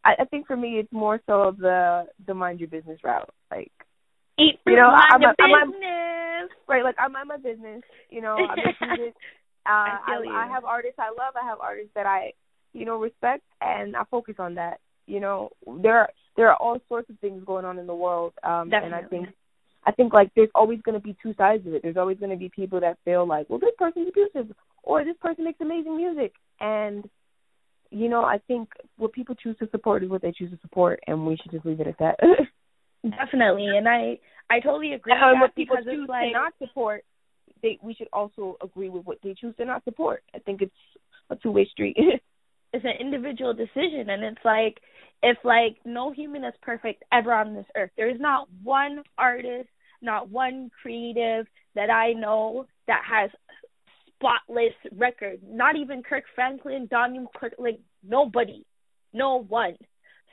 I, 0.04 0.14
I 0.20 0.26
think 0.26 0.48
for 0.48 0.56
me 0.58 0.80
it's 0.80 0.92
more 0.92 1.20
so 1.26 1.56
the 1.58 2.06
the 2.28 2.34
mind 2.34 2.60
your 2.60 2.70
business 2.70 3.00
route, 3.04 3.30
like 3.52 3.72
eat 4.38 4.60
you 4.66 4.76
know, 4.76 4.90
I'm 4.90 5.22
your 5.22 5.32
a- 5.32 5.44
I'm 5.44 5.70
a- 5.70 5.72
business. 5.72 6.58
right, 6.68 6.84
like 6.84 6.96
I'm 7.00 7.16
I'm 7.16 7.32
a 7.32 7.38
business, 7.38 7.82
you 8.10 8.22
know, 8.22 8.36
I'm 8.36 8.60
a. 8.60 9.12
Uh, 9.66 9.70
I 9.70 10.20
I. 10.30 10.44
I 10.44 10.52
have 10.52 10.66
artists 10.66 11.00
I 11.00 11.08
love. 11.08 11.36
I 11.42 11.46
have 11.48 11.60
artists 11.62 11.92
that 11.96 12.06
I, 12.06 12.34
you 12.74 12.84
know, 12.84 12.98
respect, 13.00 13.44
and 13.62 13.96
I 13.96 14.04
focus 14.12 14.36
on 14.38 14.56
that. 14.56 14.82
You 15.08 15.22
know, 15.22 15.52
there 15.82 16.00
are 16.00 16.10
there 16.36 16.50
are 16.50 16.58
all 16.58 16.80
sorts 16.90 17.10
of 17.10 17.18
things 17.20 17.42
going 17.46 17.64
on 17.64 17.80
in 17.80 17.88
the 17.88 17.96
world, 17.96 18.34
um, 18.44 18.70
and 18.74 18.94
I 18.94 19.04
think 19.04 19.30
I 19.86 19.92
think 19.94 20.12
like 20.14 20.32
there's 20.36 20.50
always 20.54 20.82
going 20.82 20.96
to 21.00 21.02
be 21.02 21.16
two 21.24 21.34
sides 21.36 21.66
of 21.66 21.74
it. 21.74 21.82
There's 21.82 21.96
always 21.96 22.18
going 22.20 22.32
to 22.32 22.38
be 22.38 22.50
people 22.50 22.82
that 22.82 22.98
feel 23.06 23.26
like, 23.26 23.50
well, 23.50 23.60
this 23.60 23.72
person's 23.78 24.10
abusive, 24.10 24.54
or 24.84 25.04
this 25.04 25.18
person 25.22 25.46
makes 25.46 25.62
amazing 25.62 25.98
music, 25.98 26.34
and 26.60 27.10
you 27.90 28.10
know, 28.10 28.24
I 28.24 28.40
think 28.48 28.70
what 28.98 29.13
people 29.13 29.36
choose 29.36 29.58
to 29.60 29.70
support 29.70 30.04
is 30.04 30.10
what 30.10 30.22
they 30.22 30.32
choose 30.32 30.52
to 30.52 30.60
support, 30.62 31.00
and 31.08 31.25
we 31.25 31.38
should 31.38 31.52
just 31.52 31.66
leave 31.66 31.80
it 31.80 31.88
at 31.88 32.00
that. 32.00 32.20
Definitely, 33.04 33.78
and 33.78 33.88
I 33.88 34.20
I 34.50 34.60
totally 34.60 34.94
agree 34.94 35.13
with 35.13 35.42
what 35.42 35.56
people 35.56 35.78
choose 35.84 36.08
like 36.08 36.28
to 36.28 36.32
not 36.32 36.54
support, 36.60 37.04
they 37.63 37.80
we 37.82 37.96
should 37.96 38.10
also 38.13 38.58
agree 38.62 38.90
with 38.90 39.06
what 39.06 39.18
they 39.24 39.34
choose 39.34 39.56
to 39.58 39.66
not 39.66 39.84
support. 39.84 40.24
I 40.36 40.40
think 40.40 40.62
it's 40.62 40.74
a 41.30 41.36
two 41.36 41.52
way 41.52 41.68
street. 41.72 41.98
it's 42.74 42.86
an 42.86 42.94
individual 43.00 43.54
decision 43.54 44.10
and 44.10 44.24
it's 44.24 44.44
like 44.44 44.80
if 45.24 45.38
like 45.44 45.78
no 45.86 46.12
human 46.12 46.44
is 46.44 46.54
perfect 46.62 47.04
ever 47.12 47.34
on 47.34 47.56
this 47.56 47.66
earth, 47.75 47.92
there 47.96 48.10
is 48.10 48.20
not 48.20 48.48
one 48.62 49.04
artist, 49.18 49.70
not 50.02 50.30
one 50.30 50.70
creative 50.82 51.48
that 51.75 51.90
I 51.90 52.13
know 52.13 52.68
that 52.88 53.02
has 53.10 53.30
spotless 54.24 54.74
record. 54.98 55.39
Not 55.48 55.75
even 55.75 56.03
Kirk 56.03 56.24
Franklin, 56.36 56.88
Donnie 56.89 57.25
Kirk, 57.36 57.53
like 57.58 57.80
nobody, 58.08 58.65
no 59.13 59.44
one. 59.44 59.75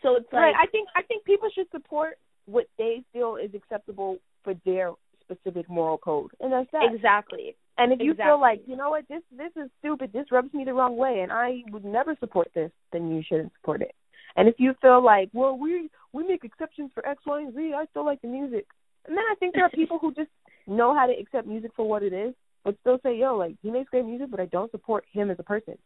So 0.02 0.16
it's 0.16 0.32
like 0.32 0.42
right. 0.42 0.54
I 0.60 0.66
think 0.66 0.88
I 0.96 1.02
think 1.02 1.24
people 1.24 1.48
should 1.54 1.70
support 1.70 2.18
what 2.46 2.66
they 2.78 3.02
feel 3.12 3.36
is 3.36 3.50
acceptable 3.54 4.18
for 4.44 4.54
their 4.64 4.92
specific 5.22 5.68
moral 5.68 5.98
code, 5.98 6.30
and 6.40 6.52
that's 6.52 6.70
that. 6.72 6.90
Exactly. 6.94 7.56
And 7.78 7.92
if 7.92 8.00
you 8.00 8.12
exactly. 8.12 8.30
feel 8.30 8.40
like 8.40 8.62
you 8.66 8.76
know 8.76 8.90
what 8.90 9.06
this 9.08 9.22
this 9.36 9.52
is 9.56 9.70
stupid, 9.80 10.12
this 10.12 10.26
rubs 10.30 10.52
me 10.54 10.64
the 10.64 10.74
wrong 10.74 10.96
way, 10.96 11.20
and 11.22 11.32
I 11.32 11.62
would 11.70 11.84
never 11.84 12.16
support 12.20 12.48
this, 12.54 12.70
then 12.92 13.10
you 13.14 13.22
shouldn't 13.26 13.52
support 13.60 13.82
it. 13.82 13.94
And 14.36 14.48
if 14.48 14.54
you 14.58 14.74
feel 14.80 15.04
like, 15.04 15.28
well, 15.32 15.56
we 15.56 15.90
we 16.12 16.26
make 16.26 16.44
exceptions 16.44 16.90
for 16.94 17.06
X, 17.06 17.22
Y, 17.26 17.40
and 17.40 17.54
Z, 17.54 17.72
I 17.76 17.84
still 17.90 18.04
like 18.04 18.22
the 18.22 18.28
music. 18.28 18.66
And 19.06 19.16
then 19.16 19.24
I 19.30 19.34
think 19.36 19.54
there 19.54 19.64
are 19.64 19.70
people 19.70 19.98
who 19.98 20.14
just 20.14 20.30
know 20.66 20.94
how 20.94 21.06
to 21.06 21.12
accept 21.12 21.46
music 21.46 21.72
for 21.74 21.88
what 21.88 22.02
it 22.02 22.12
is, 22.12 22.34
but 22.64 22.76
still 22.80 22.98
say, 23.02 23.16
yo, 23.16 23.36
like 23.36 23.56
he 23.62 23.70
makes 23.70 23.90
great 23.90 24.04
music, 24.04 24.30
but 24.30 24.40
I 24.40 24.46
don't 24.46 24.70
support 24.70 25.04
him 25.12 25.30
as 25.30 25.38
a 25.38 25.44
person. 25.44 25.78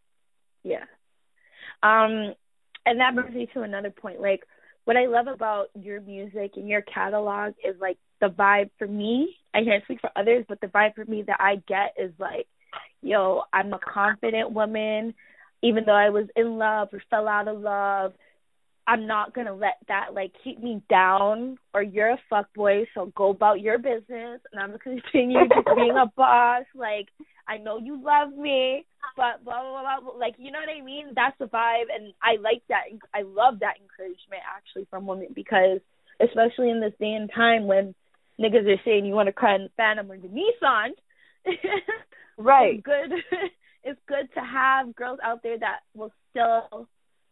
Yeah. 0.63 0.85
Um, 1.83 2.35
and 2.87 3.01
that 3.01 3.15
brings 3.15 3.35
me 3.35 3.49
to 3.55 3.63
another 3.63 3.91
point. 3.91 4.21
Like, 4.21 4.45
what 4.85 4.97
I 4.97 5.07
love 5.07 5.27
about 5.27 5.69
your 5.75 6.01
music 6.01 6.53
and 6.57 6.69
your 6.69 6.83
catalog 6.83 7.55
is 7.65 7.77
like 7.81 7.99
the 8.21 8.29
vibe 8.29 8.71
for 8.79 8.87
me. 8.87 9.37
I 9.55 9.65
can't 9.65 9.85
speak 9.85 10.01
for 10.01 10.11
others, 10.17 10.45
but 10.49 10.61
the 10.61 10.67
vibe 10.67 10.95
for 10.95 11.05
me 11.05 11.23
that 11.23 11.41
I 11.41 11.57
get 11.67 11.95
is 11.99 12.13
like, 12.19 12.47
yo, 13.01 13.43
I'm 13.53 13.73
a 13.73 13.79
confident 13.79 14.53
woman. 14.53 15.15
Even 15.63 15.85
though 15.87 15.95
I 15.95 16.11
was 16.11 16.27
in 16.37 16.59
love 16.59 16.89
or 16.93 17.03
fell 17.09 17.27
out 17.27 17.49
of 17.49 17.59
love, 17.59 18.13
I'm 18.87 19.07
not 19.07 19.35
gonna 19.35 19.55
let 19.55 19.79
that 19.89 20.15
like 20.15 20.33
keep 20.43 20.63
me 20.63 20.83
down. 20.89 21.59
Or 21.73 21.83
you're 21.83 22.11
a 22.11 22.21
fuck 22.29 22.53
boy, 22.55 22.87
so 22.95 23.13
go 23.17 23.31
about 23.31 23.61
your 23.61 23.79
business, 23.79 24.41
and 24.53 24.61
I'm 24.61 24.69
gonna 24.69 24.79
continue 24.79 25.41
just 25.49 25.67
being 25.77 25.97
a 25.97 26.07
boss. 26.17 26.65
Like 26.75 27.09
I 27.49 27.59
know 27.59 27.79
you 27.79 28.03
love 28.03 28.33
me, 28.33 28.87
but 29.17 29.45
blah, 29.45 29.61
blah 29.61 29.83
blah 29.83 30.01
blah. 30.01 30.19
Like 30.19 30.35
you 30.39 30.51
know 30.51 30.59
what 30.61 30.69
I 30.69 30.85
mean? 30.85 31.13
That's 31.15 31.37
the 31.39 31.47
vibe, 31.47 31.87
and 31.95 32.13
I 32.23 32.41
like 32.41 32.63
that. 32.69 32.85
I 33.15 33.23
love 33.23 33.61
that 33.61 33.77
encouragement 33.81 34.43
actually 34.55 34.87
from 34.91 35.07
women 35.07 35.29
because 35.35 35.81
especially 36.21 36.71
in 36.71 36.81
this 36.81 36.93
day 37.01 37.13
and 37.15 37.31
time 37.35 37.67
when 37.67 37.95
niggas 38.41 38.67
are 38.67 38.81
saying 38.85 39.05
you 39.05 39.15
want 39.15 39.27
to 39.27 39.33
cry 39.33 39.57
in 39.57 39.65
the 39.65 39.71
Phantom 39.77 40.11
or 40.11 40.19
the 40.19 40.29
Nissan. 40.29 40.91
right. 42.39 42.75
It's 42.75 42.85
good. 42.85 43.13
it's 43.85 44.01
good 44.09 44.29
to 44.35 44.41
have 44.41 44.95
girls 44.95 45.19
out 45.23 45.43
there 45.43 45.59
that 45.59 45.81
will 45.95 46.13
still, 46.31 46.89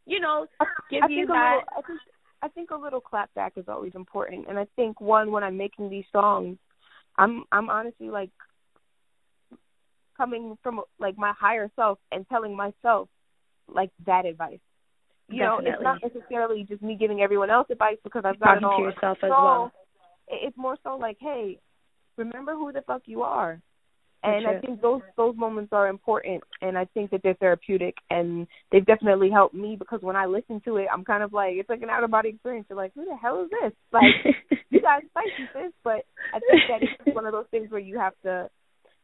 you 0.06 0.20
know, 0.20 0.46
give 0.90 1.02
I 1.04 1.08
you 1.08 1.26
that. 1.26 1.60
Little, 1.60 1.78
I 1.78 1.82
think 1.86 2.00
I 2.42 2.48
think 2.48 2.70
a 2.70 2.76
little 2.76 3.00
clap 3.00 3.32
back 3.34 3.52
is 3.56 3.64
always 3.68 3.92
important, 3.94 4.46
and 4.48 4.58
I 4.58 4.66
think 4.76 5.00
one 5.00 5.30
when 5.30 5.44
I'm 5.44 5.56
making 5.56 5.90
these 5.90 6.04
songs, 6.12 6.58
I'm 7.16 7.44
I'm 7.52 7.70
honestly 7.70 8.08
like 8.08 8.30
coming 10.16 10.56
from 10.62 10.80
like 10.98 11.16
my 11.16 11.32
higher 11.38 11.70
self 11.76 11.98
and 12.10 12.28
telling 12.28 12.56
myself 12.56 13.08
like 13.72 13.90
that 14.06 14.26
advice. 14.26 14.58
You 15.28 15.38
Definitely. 15.38 15.64
know, 15.64 15.70
it's 15.72 15.82
not 15.82 15.98
necessarily 16.02 16.66
just 16.68 16.82
me 16.82 16.96
giving 16.96 17.22
everyone 17.22 17.48
else 17.48 17.68
advice 17.70 17.96
because 18.04 18.22
I've 18.24 18.38
got 18.40 18.60
Talking 18.60 18.68
it 18.68 18.70
all. 18.72 18.78
to 18.78 18.82
yourself 18.82 19.18
as 19.22 19.30
well. 19.30 19.72
It's 20.28 20.56
more 20.56 20.76
so 20.82 20.96
like, 20.96 21.16
hey, 21.20 21.58
remember 22.16 22.54
who 22.54 22.72
the 22.72 22.82
fuck 22.82 23.02
you 23.06 23.22
are. 23.22 23.60
And 24.24 24.46
I 24.46 24.60
think 24.60 24.80
those 24.80 25.00
those 25.16 25.36
moments 25.36 25.72
are 25.72 25.88
important, 25.88 26.44
and 26.60 26.78
I 26.78 26.84
think 26.94 27.10
that 27.10 27.22
they're 27.24 27.34
therapeutic, 27.34 27.96
and 28.08 28.46
they've 28.70 28.86
definitely 28.86 29.30
helped 29.30 29.54
me 29.54 29.74
because 29.76 30.00
when 30.00 30.14
I 30.14 30.26
listen 30.26 30.60
to 30.64 30.76
it, 30.76 30.86
I'm 30.92 31.04
kind 31.04 31.24
of 31.24 31.32
like 31.32 31.54
it's 31.56 31.68
like 31.68 31.82
an 31.82 31.90
out 31.90 32.04
of 32.04 32.10
body 32.12 32.28
experience. 32.28 32.66
You're 32.70 32.76
like, 32.76 32.92
who 32.94 33.04
the 33.04 33.16
hell 33.20 33.44
is 33.44 33.50
this? 33.50 33.72
Like, 33.92 34.60
you 34.70 34.80
guys 34.80 35.02
spicy 35.10 35.48
this, 35.54 35.72
but 35.84 36.04
I 36.32 36.38
think 36.38 36.62
that 36.68 36.82
it's 36.82 37.14
one 37.14 37.26
of 37.26 37.32
those 37.32 37.46
things 37.50 37.70
where 37.70 37.80
you 37.80 37.98
have 37.98 38.14
to 38.22 38.48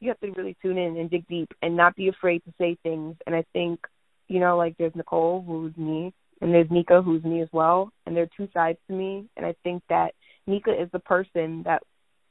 you 0.00 0.08
have 0.08 0.20
to 0.20 0.30
really 0.30 0.56
tune 0.62 0.78
in 0.78 0.96
and 0.96 1.10
dig 1.10 1.26
deep 1.28 1.48
and 1.62 1.76
not 1.76 1.96
be 1.96 2.08
afraid 2.08 2.44
to 2.44 2.52
say 2.58 2.76
things. 2.82 3.16
And 3.26 3.34
I 3.34 3.44
think, 3.52 3.80
you 4.28 4.40
know, 4.40 4.56
like 4.56 4.76
there's 4.78 4.94
Nicole 4.94 5.44
who's 5.46 5.76
me, 5.76 6.14
and 6.40 6.54
there's 6.54 6.70
Nika 6.70 7.02
who's 7.02 7.24
me 7.24 7.42
as 7.42 7.48
well, 7.52 7.90
and 8.06 8.16
there 8.16 8.24
are 8.24 8.30
two 8.36 8.48
sides 8.54 8.78
to 8.88 8.94
me. 8.94 9.28
And 9.36 9.44
I 9.44 9.54
think 9.64 9.82
that 9.88 10.12
Nika 10.46 10.70
is 10.70 10.88
the 10.92 11.00
person 11.00 11.64
that 11.64 11.82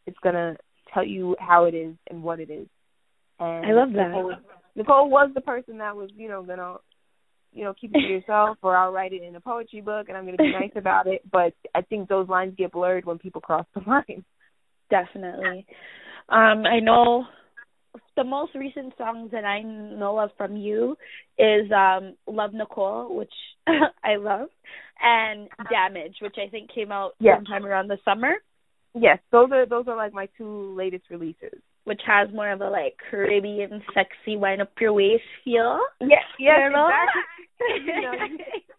is 0.06 0.16
gonna 0.24 0.56
tell 0.94 1.06
you 1.06 1.36
how 1.40 1.66
it 1.66 1.76
is 1.76 1.96
and 2.10 2.24
what 2.24 2.40
it 2.40 2.50
is. 2.50 2.68
And 3.40 3.66
I 3.66 3.72
love 3.72 3.94
that. 3.94 4.08
Nicole, 4.08 4.36
Nicole 4.76 5.10
was 5.10 5.32
the 5.34 5.42
person 5.42 5.78
that 5.80 5.96
was, 5.96 6.10
you 6.16 6.28
know, 6.28 6.44
gonna, 6.44 6.78
you 7.54 7.64
know, 7.64 7.74
keep 7.80 7.92
it 7.94 8.02
to 8.02 8.08
yourself, 8.08 8.58
or 8.62 8.76
I'll 8.76 8.92
write 8.92 9.14
it 9.14 9.24
in 9.24 9.36
a 9.36 9.42
poetry 9.42 9.82
book, 9.82 10.08
and 10.10 10.18
I'm 10.18 10.26
gonna 10.26 10.38
be 10.38 10.52
nice 10.52 10.72
about 10.76 11.08
it. 11.08 11.22
But 11.32 11.54
I 11.76 11.82
think 11.82 12.10
those 12.10 12.28
lines 12.28 12.56
get 12.58 12.72
blurred 12.72 13.06
when 13.06 13.18
people 13.18 13.42
cross 13.42 13.66
the 13.74 13.82
line. 13.88 14.24
Definitely. 14.90 15.66
Um, 16.30 16.66
I 16.66 16.80
know 16.80 17.26
the 18.16 18.24
most 18.24 18.54
recent 18.56 18.94
songs 18.98 19.32
that 19.32 19.46
I 19.46 19.62
know 19.62 20.20
of 20.20 20.30
from 20.38 20.56
you 20.56 20.98
is 21.38 21.72
um 21.72 22.16
Love 22.28 22.54
Nicole, 22.54 23.16
which 23.16 23.34
I 23.68 24.16
love, 24.18 24.50
and 25.02 25.50
Damage, 25.70 26.18
which 26.22 26.36
I 26.44 26.50
think 26.50 26.74
came 26.74 26.92
out 26.92 27.12
Yes. 27.20 27.38
sometime 27.38 27.66
around 27.66 27.88
the 27.88 27.98
summer, 28.04 28.34
Yes, 29.00 29.20
those 29.32 29.50
are 29.52 29.66
those 29.66 29.88
are 29.88 29.96
like 29.96 30.14
my 30.14 30.28
two 30.38 30.76
latest 30.76 31.06
releases. 31.10 31.62
Which 31.88 32.02
has 32.06 32.28
more 32.34 32.52
of 32.52 32.60
a 32.60 32.70
like 32.70 32.98
Caribbean 33.10 33.82
sexy 33.94 34.36
wind 34.36 34.62
up 34.62 34.72
your 34.80 34.92
waist 34.92 35.24
feel. 35.46 35.80
Yes, 36.02 36.24
yes, 36.38 36.60
You 36.66 36.70
know? 36.72 36.90
exactly. 36.90 37.86
you 37.94 38.02
know, 38.02 38.12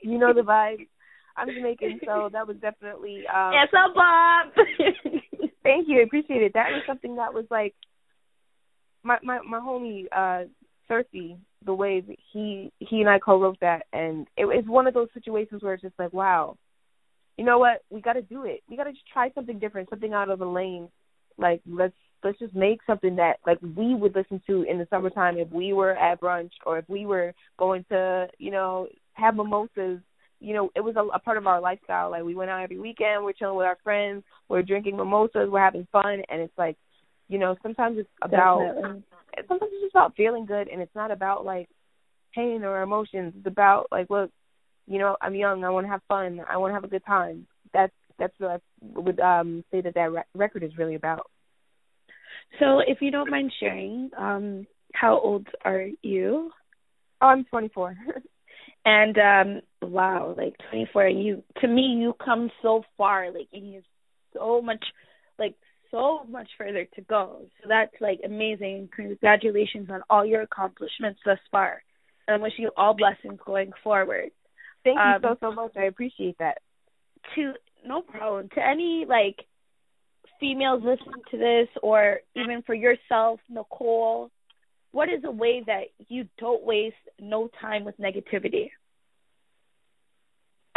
you, 0.03 0.19
know 0.19 0.35
the 0.35 0.43
vibe. 0.43 0.87
I'm 1.35 1.49
Jamaican, 1.49 2.01
so 2.05 2.29
that 2.33 2.47
was 2.47 2.59
definitely. 2.61 3.25
Um, 3.35 3.53
It's 3.55 3.73
a 3.73 3.95
bomb. 3.95 4.53
Thank 5.63 5.89
you, 5.89 6.01
I 6.01 6.03
appreciate 6.03 6.43
it. 6.43 6.53
That 6.53 6.69
was 6.71 6.83
something 6.87 7.17
that 7.17 7.33
was 7.33 7.47
like 7.51 7.75
my 9.03 9.17
my 9.23 9.39
my 9.41 9.59
homie 9.59 10.05
uh 10.13 10.47
Cersei, 10.91 11.39
the 11.65 11.75
way 11.75 12.01
that 12.01 12.17
he 12.33 12.71
he 12.79 13.01
and 13.01 13.09
I 13.09 13.19
co-wrote 13.19 13.59
that, 13.63 13.87
and 13.93 14.27
it 14.37 14.45
was 14.45 14.65
one 14.67 14.87
of 14.87 14.93
those 14.95 15.09
situations 15.15 15.63
where 15.63 15.75
it's 15.75 15.83
just 15.83 15.99
like, 15.99 16.13
wow, 16.13 16.57
you 17.39 17.45
know 17.45 17.59
what? 17.59 17.83
We 17.91 18.03
got 18.03 18.15
to 18.15 18.23
do 18.23 18.45
it. 18.45 18.63
We 18.69 18.77
got 18.77 18.85
to 18.85 18.93
just 18.93 19.09
try 19.13 19.31
something 19.35 19.59
different, 19.59 19.89
something 19.89 20.13
out 20.13 20.31
of 20.31 20.39
the 20.39 20.47
lane. 20.47 20.89
Like 21.39 21.63
let's 21.67 21.95
let's 22.25 22.39
just 22.39 22.55
make 22.55 22.81
something 22.87 23.17
that 23.17 23.39
like 23.47 23.59
we 23.77 23.95
would 23.95 24.15
listen 24.15 24.43
to 24.47 24.63
in 24.63 24.79
the 24.79 24.87
summertime 24.91 25.39
if 25.39 25.51
we 25.51 25.73
were 25.73 25.97
at 25.97 26.21
brunch 26.21 26.51
or 26.67 26.79
if 26.79 26.89
we 26.89 27.07
were 27.07 27.33
going 27.59 27.85
to 27.91 28.27
you 28.39 28.51
know 28.51 28.89
have 29.15 29.37
mimosas. 29.37 30.01
You 30.41 30.55
know, 30.55 30.71
it 30.77 30.81
was 30.81 30.95
a, 30.95 31.01
a 31.01 31.19
part 31.19 31.37
of 31.37 31.49
our 31.49 31.61
lifestyle. 31.61 32.13
Like 32.13 32.23
we 32.23 32.37
went 32.37 32.49
out 32.49 32.63
every 32.63 32.79
weekend, 32.79 33.25
we're 33.25 33.33
chilling 33.33 33.57
with 33.57 33.67
our 33.67 33.79
friends, 33.83 34.23
we're 34.49 34.63
drinking 34.63 34.97
mimosas, 34.97 35.49
we're 35.51 35.59
having 35.59 35.89
fun, 35.91 36.23
and 36.29 36.41
it's 36.41 36.57
like, 36.57 36.77
you 37.29 37.39
know, 37.39 37.57
sometimes 37.61 37.99
it's 37.99 38.09
about 38.23 38.61
Definitely. 38.61 39.03
sometimes 39.49 39.73
it's 39.73 39.83
just 39.83 39.95
about 39.95 40.15
feeling 40.17 40.47
good 40.47 40.69
and 40.69 40.81
it's 40.81 40.95
not 40.95 41.11
about 41.11 41.45
like 41.45 41.69
pain 42.35 42.63
or 42.63 42.83
emotions. 42.83 43.35
It's 43.37 43.47
about 43.49 43.89
like, 43.91 44.11
look, 44.11 44.31
you 44.87 44.99
know, 44.99 45.17
I'm 45.21 45.35
young, 45.35 45.65
I 45.65 45.71
want 45.71 45.87
to 45.87 45.91
have 45.91 46.03
fun, 46.09 46.41
I 46.49 46.57
want 46.57 46.71
to 46.71 46.75
have 46.75 46.85
a 46.85 46.89
good 46.89 47.05
time. 47.05 47.47
That's 47.75 47.93
that's 48.19 48.35
what 48.39 48.51
I 48.51 48.59
would 48.81 49.21
um 49.21 49.65
say 49.71 49.81
that 49.81 49.95
that 49.95 50.13
re- 50.13 50.23
record 50.35 50.63
is 50.63 50.79
really 50.79 50.95
about. 50.95 51.27
So, 52.59 52.81
if 52.87 53.01
you 53.01 53.11
don't 53.11 53.31
mind 53.31 53.53
sharing, 53.61 54.11
um, 54.17 54.67
how 54.95 55.19
old 55.21 55.47
are 55.65 55.87
you? 56.03 56.51
Oh, 57.21 57.27
I'm 57.27 57.45
24. 57.45 57.97
And 58.85 59.19
um, 59.19 59.91
wow, 59.91 60.35
like 60.39 60.55
24, 60.71 61.09
you 61.09 61.43
to 61.61 61.69
me, 61.69 61.83
you 62.01 62.15
come 62.25 62.51
so 62.63 62.85
far. 62.97 63.31
Like 63.31 63.49
and 63.53 63.69
you 63.69 63.75
have 63.75 63.85
so 64.35 64.63
much, 64.63 64.83
like 65.39 65.57
so 65.91 66.25
much 66.29 66.49
further 66.57 66.87
to 66.95 67.01
go. 67.03 67.43
So 67.61 67.69
that's 67.69 67.93
like 68.01 68.21
amazing. 68.25 68.89
Congratulations 68.97 69.89
on 69.91 70.01
all 70.09 70.25
your 70.25 70.43
accomplishments 70.43 71.21
thus 71.25 71.39
far. 71.51 71.83
And 72.27 72.37
I 72.37 72.43
wish 72.43 72.53
you 72.57 72.71
all 72.79 72.95
blessings 72.95 73.41
going 73.45 73.73
forward. 73.85 74.31
Thank 74.85 74.97
you 74.97 75.03
Um, 75.11 75.21
so 75.23 75.37
so 75.41 75.53
much. 75.53 75.73
I 75.77 75.85
appreciate 75.85 76.39
that. 76.39 76.59
to 77.35 77.53
no 77.85 78.01
problem 78.01 78.49
to 78.55 78.67
any 78.67 79.05
like 79.07 79.45
females 80.41 80.83
listening 80.85 81.23
to 81.31 81.39
this 81.39 81.69
or 81.83 82.21
even 82.35 82.63
for 82.63 82.75
yourself 82.75 83.41
nicole 83.49 84.31
what 84.93 85.09
is 85.09 85.23
a 85.25 85.31
way 85.31 85.63
that 85.67 85.85
you 86.09 86.27
don't 86.39 86.65
waste 86.65 86.97
no 87.21 87.49
time 87.61 87.85
with 87.85 87.99
negativity 87.99 88.71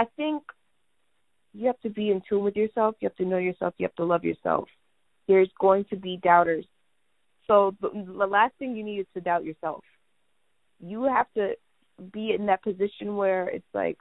I 0.02 0.06
think 0.18 0.42
you 1.54 1.68
have 1.68 1.80
to 1.82 1.90
be 1.90 2.10
in 2.10 2.24
tune 2.28 2.44
with 2.44 2.56
yourself. 2.56 2.96
You 3.00 3.08
have 3.10 3.16
to 3.18 3.26
know 3.26 3.38
yourself. 3.38 3.76
You 3.78 3.86
have 3.86 3.96
to 3.96 4.06
love 4.06 4.24
yourself. 4.24 4.68
There's 5.28 5.52
going 5.60 5.86
to 5.92 5.96
be 5.96 6.18
doubters. 6.18 6.66
So 7.46 7.76
the, 7.82 7.90
the 7.90 8.26
last 8.26 8.56
thing 8.58 8.76
you 8.76 8.84
need 8.84 9.02
is 9.02 9.06
to 9.14 9.22
doubt 9.22 9.44
yourself. 9.44 9.84
You 10.80 11.04
have 11.04 11.28
to 11.36 11.54
be 12.12 12.34
in 12.34 12.48
that 12.48 12.64
position 12.64 13.16
where 13.16 13.48
it's 13.48 13.74
like 13.76 13.98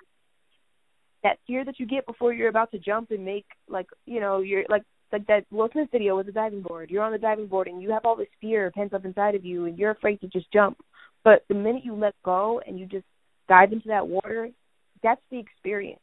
that 1.22 1.38
fear 1.46 1.66
that 1.66 1.78
you 1.78 1.86
get 1.86 2.06
before 2.06 2.32
you're 2.32 2.48
about 2.48 2.70
to 2.70 2.78
jump 2.78 3.10
and 3.10 3.26
make 3.26 3.44
like 3.68 3.88
you 4.06 4.20
know 4.20 4.40
you're 4.40 4.64
like 4.70 4.84
like 5.12 5.26
that 5.26 5.44
Will 5.50 5.68
Smith 5.72 5.88
video 5.90 6.16
with 6.16 6.26
the 6.26 6.32
diving 6.32 6.62
board. 6.62 6.90
You're 6.90 7.02
on 7.02 7.12
the 7.12 7.18
diving 7.18 7.46
board 7.46 7.68
and 7.68 7.82
you 7.82 7.90
have 7.90 8.04
all 8.04 8.16
this 8.16 8.28
fear 8.40 8.70
pent 8.70 8.94
up 8.94 9.04
inside 9.04 9.34
of 9.34 9.44
you 9.44 9.66
and 9.66 9.78
you're 9.78 9.90
afraid 9.90 10.20
to 10.20 10.28
just 10.28 10.50
jump. 10.52 10.78
But 11.24 11.44
the 11.48 11.54
minute 11.54 11.84
you 11.84 11.94
let 11.94 12.14
go 12.24 12.60
and 12.66 12.78
you 12.78 12.86
just 12.86 13.04
dive 13.48 13.72
into 13.72 13.88
that 13.88 14.06
water, 14.06 14.50
that's 15.02 15.20
the 15.30 15.38
experience. 15.38 16.00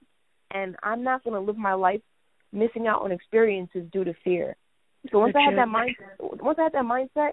and 0.52 0.76
I'm 0.84 1.04
not 1.04 1.24
going 1.24 1.34
to 1.34 1.40
live 1.40 1.58
my 1.58 1.74
life 1.74 2.02
missing 2.52 2.88
out 2.88 3.02
on 3.02 3.12
experiences 3.12 3.86
due 3.92 4.04
to 4.04 4.14
fear. 4.24 4.56
So 5.12 5.20
once 5.20 5.36
I 5.36 5.42
had 5.42 5.58
that 5.58 5.68
mindset, 5.68 6.42
once 6.42 6.58
I 6.60 6.64
had 6.64 6.74
that 6.74 6.84
mindset, 6.84 7.32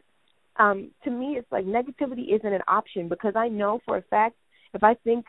um, 0.56 0.90
to 1.04 1.10
me 1.10 1.37
it's 1.37 1.50
like 1.50 1.64
negativity 1.64 2.34
isn't 2.34 2.52
an 2.52 2.62
option 2.68 3.08
because 3.08 3.34
I 3.37 3.48
know 3.48 3.80
for 3.84 3.96
a 3.96 4.02
fact 4.02 4.37
if 4.74 4.82
I 4.82 4.94
think 4.94 5.26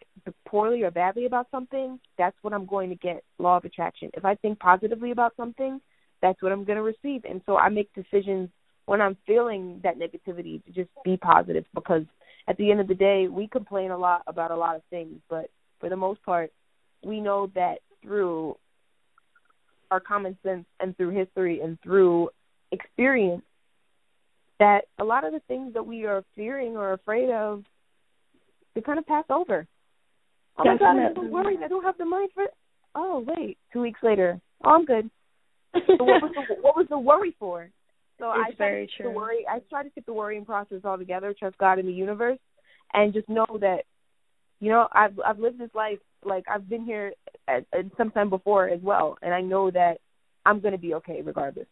poorly 0.47 0.81
or 0.83 0.91
badly 0.91 1.25
about 1.25 1.47
something, 1.51 1.99
that's 2.17 2.35
what 2.41 2.53
I'm 2.53 2.65
going 2.65 2.89
to 2.89 2.95
get. 2.95 3.23
Law 3.37 3.57
of 3.57 3.65
attraction. 3.65 4.09
If 4.15 4.25
I 4.25 4.35
think 4.35 4.59
positively 4.59 5.11
about 5.11 5.33
something, 5.37 5.79
that's 6.21 6.41
what 6.41 6.51
I'm 6.51 6.63
going 6.63 6.77
to 6.77 6.83
receive. 6.83 7.23
And 7.25 7.41
so 7.45 7.57
I 7.57 7.69
make 7.69 7.93
decisions 7.93 8.49
when 8.85 9.01
I'm 9.01 9.17
feeling 9.25 9.79
that 9.83 9.97
negativity 9.97 10.63
to 10.65 10.71
just 10.71 10.89
be 11.03 11.17
positive 11.17 11.65
because 11.73 12.03
at 12.47 12.57
the 12.57 12.71
end 12.71 12.79
of 12.79 12.87
the 12.87 12.95
day, 12.95 13.27
we 13.27 13.47
complain 13.47 13.91
a 13.91 13.97
lot 13.97 14.21
about 14.27 14.51
a 14.51 14.55
lot 14.55 14.75
of 14.75 14.83
things, 14.89 15.19
but 15.29 15.49
for 15.79 15.89
the 15.89 15.95
most 15.95 16.21
part, 16.23 16.51
we 17.03 17.19
know 17.19 17.51
that 17.55 17.79
through 18.01 18.55
our 19.91 19.99
common 19.99 20.37
sense 20.43 20.65
and 20.79 20.95
through 20.97 21.09
history 21.09 21.61
and 21.61 21.79
through 21.81 22.29
experience 22.71 23.43
that 24.59 24.81
a 24.99 25.03
lot 25.03 25.25
of 25.25 25.33
the 25.33 25.41
things 25.47 25.73
that 25.73 25.85
we 25.85 26.05
are 26.05 26.23
fearing 26.35 26.77
or 26.77 26.93
afraid 26.93 27.29
of 27.29 27.63
they 28.73 28.81
kind 28.81 28.99
of 28.99 29.05
pass 29.05 29.25
over. 29.29 29.65
Oh 30.57 30.63
my 30.63 30.77
god, 30.77 30.97
I'm 30.97 31.15
so 31.15 31.23
worried. 31.23 31.59
I 31.63 31.67
don't 31.67 31.83
have 31.83 31.97
the 31.97 32.05
money 32.05 32.27
for 32.33 32.43
it. 32.43 32.53
Oh 32.93 33.25
wait, 33.27 33.57
two 33.73 33.81
weeks 33.81 33.99
later, 34.03 34.39
oh 34.63 34.71
I'm 34.71 34.85
good. 34.85 35.09
So 35.97 36.03
what 36.03 36.21
was 36.21 36.31
the 36.35 36.55
what 36.61 36.75
was 36.75 36.87
the 36.89 36.97
worry 36.99 37.35
for? 37.39 37.69
So 38.19 38.25
I 38.25 38.47
It's 38.47 38.57
try 38.57 38.69
very 38.69 38.87
to 38.87 38.93
true. 38.97 39.11
the 39.11 39.17
worry. 39.17 39.45
I 39.49 39.59
try 39.69 39.83
to 39.83 39.89
skip 39.89 40.05
the 40.05 40.13
worrying 40.13 40.45
process 40.45 40.79
altogether. 40.85 41.33
Trust 41.37 41.57
God 41.57 41.79
in 41.79 41.85
the 41.85 41.93
universe, 41.93 42.39
and 42.93 43.13
just 43.13 43.27
know 43.27 43.45
that, 43.61 43.83
you 44.59 44.69
know, 44.69 44.87
I've 44.91 45.19
I've 45.25 45.39
lived 45.39 45.59
this 45.59 45.73
life 45.73 45.99
like 46.23 46.45
I've 46.49 46.69
been 46.69 46.85
here 46.85 47.13
at, 47.47 47.65
at 47.73 47.85
sometime 47.97 48.29
before 48.29 48.69
as 48.69 48.81
well, 48.81 49.17
and 49.21 49.33
I 49.33 49.41
know 49.41 49.69
that 49.71 49.97
I'm 50.45 50.59
gonna 50.59 50.77
be 50.77 50.93
okay 50.95 51.21
regardless. 51.21 51.67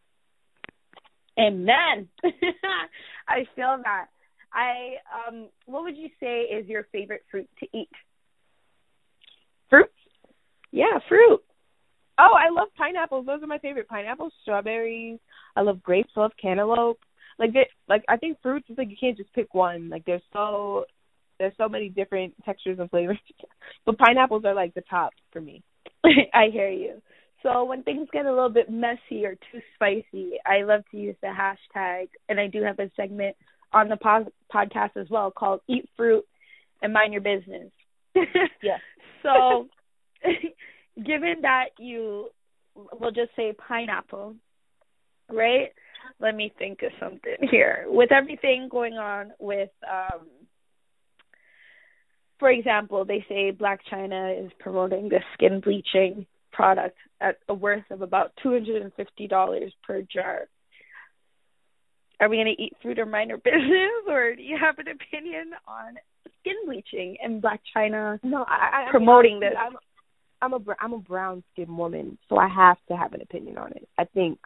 Amen. 1.39 2.09
I 3.27 3.45
feel 3.55 3.79
that. 3.83 4.07
I 4.53 4.97
um 5.27 5.47
what 5.65 5.83
would 5.83 5.97
you 5.97 6.09
say 6.19 6.41
is 6.41 6.67
your 6.67 6.87
favorite 6.91 7.23
fruit 7.31 7.49
to 7.59 7.67
eat? 7.73 7.89
Fruit? 9.69 9.89
Yeah, 10.71 10.99
fruit. 11.07 11.41
Oh, 12.19 12.35
I 12.37 12.49
love 12.51 12.69
pineapples. 12.77 13.25
Those 13.25 13.41
are 13.41 13.47
my 13.47 13.57
favorite. 13.57 13.87
Pineapples, 13.87 14.33
strawberries. 14.41 15.19
I 15.55 15.61
love 15.61 15.81
grapes. 15.81 16.11
I 16.15 16.21
love 16.21 16.31
cantaloupe. 16.39 16.99
Like 17.39 17.53
they, 17.53 17.67
like 17.89 18.03
I 18.07 18.17
think 18.17 18.37
fruits 18.41 18.69
is 18.69 18.77
like 18.77 18.89
you 18.89 18.97
can't 18.99 19.17
just 19.17 19.33
pick 19.33 19.53
one. 19.53 19.89
Like 19.89 20.05
there's 20.05 20.21
so 20.31 20.85
there's 21.39 21.53
so 21.57 21.67
many 21.67 21.89
different 21.89 22.33
textures 22.45 22.77
and 22.79 22.89
flavors. 22.89 23.19
but 23.85 23.97
pineapples 23.97 24.45
are 24.45 24.53
like 24.53 24.73
the 24.73 24.83
top 24.89 25.13
for 25.31 25.41
me. 25.41 25.63
I 26.05 26.49
hear 26.51 26.69
you. 26.69 27.01
So 27.41 27.65
when 27.65 27.83
things 27.83 28.07
get 28.13 28.25
a 28.25 28.33
little 28.33 28.49
bit 28.49 28.69
messy 28.69 29.25
or 29.25 29.35
too 29.35 29.59
spicy, 29.75 30.33
I 30.45 30.63
love 30.63 30.83
to 30.91 30.97
use 30.97 31.15
the 31.21 31.27
hashtag, 31.27 32.07
and 32.29 32.39
I 32.39 32.47
do 32.47 32.63
have 32.63 32.79
a 32.79 32.89
segment 32.95 33.35
on 33.73 33.89
the 33.89 33.97
pos- 33.97 34.31
podcast 34.53 34.95
as 34.95 35.09
well 35.09 35.29
called 35.31 35.59
"Eat 35.67 35.89
Fruit 35.97 36.23
and 36.81 36.93
Mind 36.93 37.13
Your 37.13 37.21
Business." 37.21 37.71
Yes. 38.61 38.79
So, 39.23 39.67
given 40.97 41.41
that 41.41 41.69
you, 41.79 42.29
we'll 42.75 43.11
just 43.11 43.31
say 43.35 43.53
pineapple, 43.67 44.35
right? 45.29 45.69
Let 46.19 46.35
me 46.35 46.53
think 46.57 46.81
of 46.83 46.91
something 46.99 47.47
here. 47.49 47.85
With 47.87 48.11
everything 48.11 48.67
going 48.69 48.93
on 48.93 49.31
with, 49.39 49.69
um, 49.89 50.27
for 52.39 52.49
example, 52.51 53.05
they 53.05 53.25
say 53.29 53.51
Blac 53.51 53.79
Chyna 53.91 54.45
is 54.45 54.51
promoting 54.59 55.09
the 55.09 55.19
skin 55.33 55.61
bleaching 55.61 56.25
product 56.51 56.97
at 57.19 57.37
a 57.47 57.53
worth 57.53 57.89
of 57.89 58.01
about 58.01 58.31
two 58.41 58.51
hundred 58.51 58.81
and 58.81 58.93
fifty 58.93 59.27
dollars 59.27 59.73
per 59.85 60.01
jar. 60.01 60.41
Are 62.19 62.29
we 62.29 62.37
going 62.37 62.53
to 62.55 62.61
eat 62.61 62.73
fruit 62.81 62.99
or 62.99 63.05
mind 63.05 63.31
our 63.31 63.37
business, 63.43 64.07
or 64.07 64.35
do 64.35 64.41
you 64.41 64.57
have 64.59 64.77
an 64.79 64.87
opinion 64.87 65.51
on 65.67 65.95
skin 66.39 66.55
bleaching 66.65 67.17
and 67.23 67.41
Blac 67.41 67.59
Chyna 67.75 68.19
No, 68.23 68.45
I, 68.47 68.87
I 68.87 68.91
promoting 68.91 69.37
I 69.37 69.39
mean, 69.39 69.49
this? 69.49 69.57
I'm, 69.59 69.73
I'm 70.43 70.53
a 70.53 70.59
I'm 70.79 70.93
a 70.93 70.99
brown 70.99 71.41
skinned 71.53 71.75
woman, 71.77 72.17
so 72.27 72.37
I 72.37 72.49
have 72.49 72.77
to 72.89 72.97
have 72.97 73.13
an 73.13 73.21
opinion 73.21 73.57
on 73.57 73.71
it. 73.71 73.87
I 73.97 74.03
think, 74.03 74.39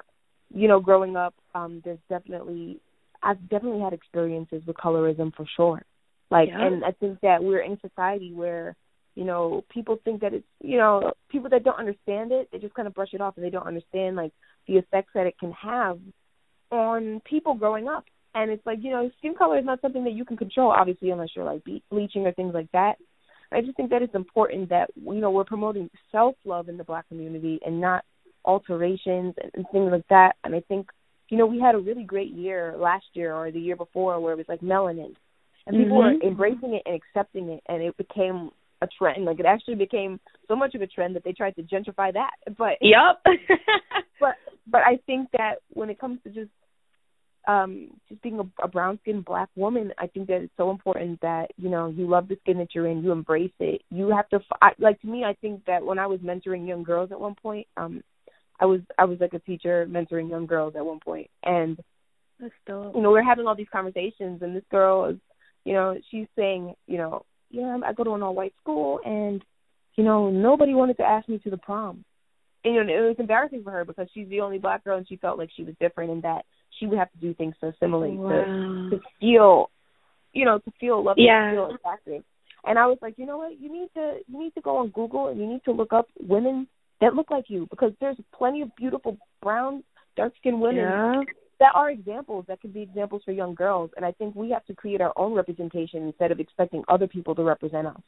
you 0.54 0.68
know, 0.68 0.80
growing 0.80 1.16
up, 1.16 1.34
um, 1.56 1.82
there's 1.84 1.98
definitely 2.08 2.80
I've 3.24 3.42
definitely 3.50 3.82
had 3.82 3.94
experiences 3.94 4.62
with 4.68 4.78
colorism 4.78 5.34
for 5.36 5.46
sure. 5.56 5.82
Like, 6.30 6.50
Yeah. 6.50 6.68
and 6.68 6.86
I 6.86 6.92
think 6.92 7.20
that 7.22 7.44
we're 7.44 7.62
in 7.62 7.80
society 7.80 8.32
where, 8.32 8.76
you 9.16 9.24
know, 9.24 9.64
people 9.70 9.98
think 10.06 10.22
that 10.22 10.34
it's, 10.34 10.46
you 10.62 10.78
know, 10.78 11.14
people 11.30 11.50
that 11.50 11.64
don't 11.64 11.80
understand 11.80 12.32
it, 12.32 12.48
they 12.52 12.60
just 12.60 12.76
kind 12.76 12.88
of 12.88 12.94
brush 12.94 13.14
it 13.14 13.22
off 13.22 13.36
and 13.38 13.46
they 13.46 13.50
don't 13.50 13.66
understand 13.66 14.16
like 14.16 14.32
the 14.68 14.78
effects 14.78 15.12
that 15.16 15.26
it 15.26 15.40
can 15.40 15.52
have 15.54 16.00
on 16.72 17.22
people 17.26 17.56
growing 17.56 17.88
up. 17.88 18.06
And 18.36 18.52
it's 18.52 18.66
like, 18.68 18.80
you 18.82 18.92
know, 18.92 19.10
skin 19.18 19.34
color 19.34 19.58
is 19.58 19.66
not 19.66 19.82
something 19.82 20.04
that 20.04 20.14
you 20.14 20.26
can 20.26 20.38
control, 20.38 20.70
obviously, 20.70 21.10
unless 21.10 21.30
you're 21.36 21.46
like 21.46 21.64
be- 21.64 21.82
bleaching 21.90 22.28
or 22.28 22.34
things 22.34 22.54
like 22.54 22.72
that. 22.74 22.98
I 23.52 23.62
just 23.62 23.78
think 23.78 23.90
that 23.92 24.02
it's 24.02 24.16
important 24.16 24.70
that 24.70 24.90
you 24.96 25.16
know 25.22 25.32
we're 25.32 25.44
promoting 25.44 25.90
self 26.12 26.36
love 26.46 26.70
in 26.70 26.78
the 26.78 26.84
black 26.84 27.08
community 27.08 27.60
and 27.66 27.80
not 27.80 28.04
alterations 28.46 29.36
and, 29.42 29.52
and 29.54 29.66
things 29.72 29.92
like 29.92 30.08
that. 30.10 30.34
And 30.44 30.56
I 30.56 30.62
think 30.62 30.90
you 31.30 31.38
know 31.38 31.46
we 31.46 31.60
had 31.60 31.76
a 31.76 31.80
really 31.80 32.04
great 32.04 32.32
year 32.32 32.76
last 32.78 33.06
year 33.14 33.34
or 33.34 33.52
the 33.52 33.60
year 33.60 33.76
before 33.76 34.20
where 34.20 34.34
it 34.34 34.38
was 34.38 34.50
like 34.50 34.62
melanin, 34.62 35.16
and 35.66 35.78
people 35.78 35.98
Mhm. 35.98 36.22
were 36.22 36.28
embracing 36.28 36.74
it 36.74 36.84
and 36.86 36.96
accepting 36.96 37.50
it, 37.50 37.64
and 37.68 37.82
it 37.82 37.96
became 37.98 38.52
a 38.82 38.88
trend. 38.98 39.26
Like 39.26 39.40
it 39.40 39.46
actually 39.46 39.76
became 39.76 40.20
so 40.48 40.56
much 40.56 40.76
of 40.76 40.82
a 40.82 40.88
trend 40.88 41.16
that 41.16 41.24
they 41.24 41.34
tried 41.34 41.56
to 41.56 41.64
gentrify 41.64 42.14
that. 42.14 42.32
But 42.58 42.78
Yep. 42.82 43.24
but 44.20 44.36
but 44.68 44.82
I 44.86 44.98
think 45.06 45.30
that 45.32 45.56
when 45.74 45.90
it 45.90 46.00
comes 46.00 46.20
to 46.24 46.30
just 46.30 46.52
um 47.48 47.90
just 48.10 48.22
being 48.22 48.40
a, 48.40 48.64
a 48.64 48.68
brown 48.68 49.00
skinned 49.02 49.26
black 49.26 49.50
woman, 49.56 49.94
I 49.98 50.08
think 50.08 50.28
that 50.28 50.42
it's 50.42 50.54
so 50.58 50.70
important 50.70 51.22
that 51.22 51.52
you 51.58 51.70
know 51.70 51.88
you 51.88 52.08
love 52.08 52.28
the 52.28 52.38
skin 52.42 52.58
that 52.60 52.76
you're 52.76 52.88
in, 52.88 53.04
you 53.04 53.12
embrace 53.12 53.52
it. 53.60 53.82
You 53.90 54.10
have 54.10 54.30
to 54.30 54.40
I, 54.62 54.72
like 54.80 55.00
to 55.02 55.08
me. 55.08 55.24
I 55.24 55.34
think 55.34 55.66
that 55.66 55.84
when 55.84 55.98
I 55.98 56.08
was 56.08 56.20
mentoring 56.20 56.68
young 56.68 56.84
girls 56.84 57.12
at 57.12 57.20
one 57.20 57.36
point, 57.36 57.68
um, 57.78 58.04
I 58.60 58.66
was 58.66 58.82
I 58.98 59.06
was 59.06 59.20
like 59.20 59.34
a 59.34 59.40
teacher 59.40 59.88
mentoring 59.90 60.30
young 60.30 60.46
girls 60.46 60.76
at 60.76 60.86
one 60.86 61.00
point, 61.00 61.30
and 61.44 61.80
That's 62.40 62.54
dope. 62.66 62.96
you 62.96 63.02
know 63.02 63.12
we're 63.12 63.24
having 63.24 63.48
all 63.48 63.56
these 63.56 63.68
conversations, 63.72 64.42
and 64.42 64.56
this 64.56 64.64
girl 64.70 65.06
is, 65.06 65.18
you 65.64 65.74
know, 65.74 65.98
she's 66.12 66.28
saying, 66.36 66.74
you 66.88 66.98
know, 66.98 67.26
yeah, 67.50 67.78
I 67.86 67.94
go 67.94 68.04
to 68.04 68.14
an 68.14 68.24
all 68.24 68.36
white 68.36 68.54
school, 68.62 69.00
and 69.06 69.44
you 69.96 70.04
know 70.04 70.30
nobody 70.30 70.74
wanted 70.74 70.98
to 70.98 71.04
ask 71.04 71.30
me 71.30 71.40
to 71.40 71.50
the 71.50 71.58
prom. 71.58 72.04
And, 72.66 72.76
you 72.76 72.84
know, 72.84 72.94
it 72.94 73.08
was 73.08 73.16
embarrassing 73.20 73.64
for 73.64 73.72
her 73.72 73.86
because 73.86 74.08
she's 74.14 74.28
the 74.28 74.42
only 74.42 74.58
black 74.58 74.84
girl, 74.84 74.98
and 74.98 75.08
she 75.08 75.16
felt 75.16 75.38
like 75.38 75.50
she 75.56 75.64
was 75.64 75.76
different, 75.80 76.12
and 76.12 76.24
that 76.24 76.44
she 76.80 76.86
would 76.86 76.98
have 76.98 77.12
to 77.12 77.18
do 77.18 77.34
things 77.34 77.56
so 77.60 77.72
similarly 77.80 78.16
to 78.16 78.22
Wow. 78.24 78.88
to 78.92 79.00
feel, 79.20 79.70
you 80.34 80.46
know, 80.46 80.60
to 80.60 80.72
feel 80.80 81.04
loved, 81.04 81.20
Yeah. 81.20 81.50
to 81.50 81.56
feel 81.56 81.76
attractive. 81.76 82.24
And 82.66 82.78
I 82.78 82.86
was 82.88 82.98
like, 83.02 83.18
you 83.18 83.26
know 83.26 83.38
what? 83.38 83.60
You 83.60 83.72
need 83.72 83.90
to 83.96 84.20
you 84.28 84.40
need 84.40 84.54
to 84.56 84.62
go 84.62 84.78
on 84.78 84.90
Google 84.90 85.28
and 85.28 85.40
you 85.40 85.46
need 85.46 85.64
to 85.66 85.72
look 85.72 85.94
up 85.94 86.08
women 86.20 86.68
that 87.02 87.14
look 87.16 87.30
like 87.32 87.46
you 87.50 87.68
because 87.70 87.94
there's 88.00 88.18
plenty 88.34 88.62
of 88.62 88.76
beautiful 88.76 89.18
brown, 89.42 89.84
dark 90.16 90.34
skinned 90.38 90.60
women 90.60 90.78
Yeah. 90.84 91.24
that 91.60 91.72
are 91.76 91.90
examples 91.90 92.46
that 92.48 92.60
could 92.62 92.74
be 92.74 92.82
examples 92.82 93.24
for 93.24 93.32
young 93.32 93.54
girls. 93.56 93.92
And 93.96 94.06
I 94.06 94.12
think 94.14 94.36
we 94.36 94.50
have 94.52 94.66
to 94.66 94.76
create 94.76 95.02
our 95.02 95.14
own 95.16 95.34
representation 95.34 96.04
instead 96.04 96.32
of 96.32 96.40
expecting 96.40 96.84
other 96.88 97.08
people 97.08 97.36
to 97.36 97.44
represent 97.44 97.88
us. 97.88 98.02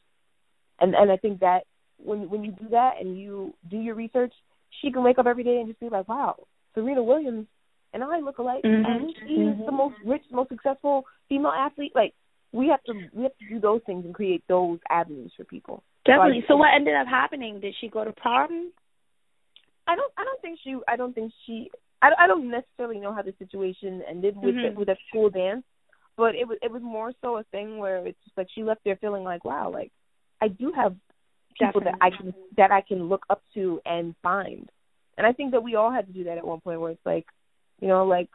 And 0.80 0.94
and 0.94 1.10
I 1.10 1.16
think 1.16 1.40
that 1.40 1.64
when 1.98 2.28
when 2.30 2.44
you 2.44 2.52
do 2.52 2.68
that 2.70 2.94
and 3.00 3.18
you 3.18 3.54
do 3.68 3.78
your 3.78 3.94
research, 3.94 4.34
she 4.80 4.90
can 4.90 5.02
wake 5.02 5.18
up 5.18 5.26
every 5.26 5.44
day 5.44 5.58
and 5.58 5.68
just 5.68 5.80
be 5.80 5.88
like, 5.88 6.08
wow, 6.08 6.36
Serena 6.74 7.02
Williams 7.02 7.46
and 7.92 8.02
I 8.04 8.18
look 8.20 8.38
alike, 8.38 8.64
Mhm. 8.64 8.84
and 8.86 9.16
she 9.26 9.34
is 9.34 9.56
the 9.66 9.72
most 9.72 9.96
rich, 10.04 10.24
most 10.30 10.48
successful 10.48 11.06
female 11.28 11.52
athlete. 11.52 11.92
Like 11.94 12.14
we 12.52 12.68
have 12.68 12.82
to 12.84 12.94
we 13.12 13.22
have 13.24 13.36
to 13.38 13.48
do 13.48 13.58
those 13.60 13.82
things 13.84 14.04
and 14.04 14.14
create 14.14 14.42
those 14.48 14.78
avenues 14.90 15.32
for 15.36 15.44
people. 15.44 15.82
Definitely. 16.04 16.42
I- 16.44 16.46
So 16.48 16.56
what 16.56 16.72
ended 16.74 16.94
up 16.94 17.06
happening? 17.06 17.60
Did 17.60 17.74
she 17.80 17.88
go 17.88 18.04
to 18.04 18.12
prom? 18.12 18.72
I 19.86 19.96
don't 19.96 20.12
I 20.16 20.24
don't 20.24 20.40
think 20.42 20.58
she 20.62 20.76
I 20.88 20.96
don't 20.96 21.14
think 21.14 21.32
she 21.46 21.70
I, 22.02 22.12
I 22.18 22.26
don't 22.26 22.48
necessarily 22.50 22.98
know 22.98 23.12
how 23.12 23.22
the 23.22 23.32
situation 23.38 24.02
ended 24.08 24.36
with 24.36 24.54
Mhm. 24.54 24.62
the, 24.62 24.78
with 24.78 24.86
that 24.88 24.98
school 25.08 25.28
dance, 25.30 25.64
but 26.16 26.34
it 26.34 26.46
was 26.46 26.58
it 26.62 26.70
was 26.70 26.82
more 26.82 27.12
so 27.20 27.36
a 27.38 27.44
thing 27.44 27.78
where 27.78 28.06
it's 28.06 28.22
just 28.24 28.36
like 28.36 28.48
she 28.50 28.62
left 28.62 28.82
there 28.84 28.96
feeling 28.96 29.24
like 29.24 29.44
wow 29.44 29.68
like 29.70 29.90
I 30.40 30.48
do 30.48 30.72
have 30.72 30.94
people 31.58 31.80
that 31.82 31.94
I 32.00 32.10
can 32.10 32.32
that 32.56 32.70
I 32.70 32.80
can 32.80 33.08
look 33.08 33.24
up 33.28 33.42
to 33.54 33.80
and 33.84 34.14
find, 34.22 34.70
and 35.18 35.26
I 35.26 35.32
think 35.32 35.50
that 35.50 35.62
we 35.62 35.74
all 35.74 35.90
had 35.90 36.06
to 36.06 36.12
do 36.12 36.24
that 36.24 36.38
at 36.38 36.46
one 36.46 36.60
point 36.60 36.80
where 36.80 36.92
it's 36.92 37.04
like 37.04 37.26
you 37.80 37.88
know 37.88 38.04
like 38.04 38.28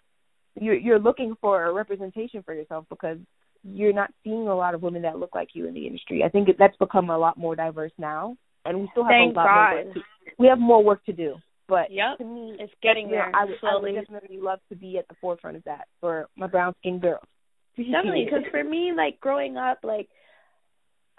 you're 0.59 0.75
you're 0.75 0.99
looking 0.99 1.35
for 1.41 1.65
a 1.65 1.73
representation 1.73 2.43
for 2.43 2.53
yourself 2.53 2.85
because 2.89 3.17
you're 3.63 3.93
not 3.93 4.11
seeing 4.23 4.47
a 4.47 4.55
lot 4.55 4.75
of 4.75 4.81
women 4.81 5.01
that 5.01 5.17
look 5.17 5.33
like 5.33 5.49
you 5.53 5.67
in 5.67 5.73
the 5.73 5.87
industry. 5.87 6.23
I 6.23 6.29
think 6.29 6.49
it, 6.49 6.57
that's 6.59 6.77
become 6.77 7.09
a 7.09 7.17
lot 7.17 7.37
more 7.37 7.55
diverse 7.55 7.91
now, 7.97 8.37
and 8.63 8.79
we 8.79 8.87
still 8.91 9.03
have 9.03 9.11
Thank 9.11 9.35
a 9.35 9.39
lot 9.39 9.51
more 9.51 9.83
work 9.83 9.93
to, 9.93 10.01
we 10.37 10.47
have 10.47 10.59
more 10.59 10.83
work 10.83 11.05
to 11.05 11.13
do. 11.13 11.35
But 11.67 11.89
Yep. 11.89 12.19
to 12.19 12.23
me, 12.23 12.57
It's 12.59 12.73
getting 12.83 13.07
you 13.09 13.15
know, 13.15 13.23
there 13.23 13.31
I 13.33 13.45
would, 13.45 13.55
I 13.63 13.77
would 13.77 13.95
definitely 13.95 14.37
love 14.37 14.59
to 14.69 14.75
be 14.75 14.99
at 14.99 15.07
the 15.07 15.15
forefront 15.19 15.57
of 15.57 15.63
that 15.63 15.87
for 15.99 16.27
my 16.35 16.47
brown 16.47 16.75
skinned 16.79 17.01
girls. 17.01 17.23
Definitely, 17.75 18.25
because 18.25 18.45
for 18.51 18.63
me, 18.63 18.93
like 18.95 19.19
growing 19.19 19.57
up, 19.57 19.79
like 19.83 20.07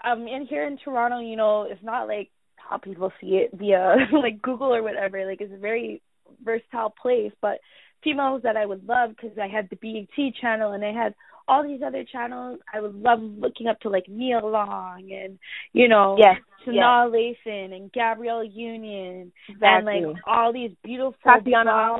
um, 0.03 0.27
in 0.27 0.45
here 0.49 0.65
in 0.65 0.77
Toronto, 0.77 1.19
you 1.19 1.35
know, 1.35 1.63
it's 1.63 1.83
not 1.83 2.07
like 2.07 2.29
how 2.55 2.77
people 2.77 3.11
see 3.19 3.37
it 3.37 3.51
via 3.53 3.95
like 4.11 4.41
Google 4.41 4.73
or 4.73 4.81
whatever. 4.81 5.25
Like 5.25 5.41
it's 5.41 5.53
a 5.53 5.57
very 5.57 6.01
versatile 6.43 6.93
place, 7.01 7.31
but 7.41 7.59
females 8.07 8.41
that 8.43 8.55
I 8.55 8.65
would 8.65 8.87
love 8.87 9.09
because 9.09 9.37
I 9.37 9.47
had 9.47 9.69
the 9.69 9.75
BET 9.75 10.33
channel 10.39 10.71
and 10.71 10.83
I 10.83 10.93
had 10.93 11.13
all 11.47 11.63
these 11.63 11.81
other 11.85 12.03
channels. 12.09 12.59
I 12.73 12.79
would 12.81 12.95
love 12.95 13.19
looking 13.21 13.67
up 13.67 13.79
to 13.81 13.89
like 13.89 14.07
Nia 14.07 14.39
Long 14.39 15.09
and 15.11 15.39
you 15.73 15.87
know 15.87 16.15
yes, 16.17 16.37
Sanaa 16.65 17.11
yes. 17.11 17.35
Lathan 17.45 17.75
and 17.75 17.91
Gabrielle 17.91 18.43
Union 18.43 19.31
exactly. 19.49 19.97
and 19.97 20.07
like 20.07 20.17
all 20.25 20.53
these 20.53 20.71
beautiful 20.83 21.15
Tatiana 21.23 21.97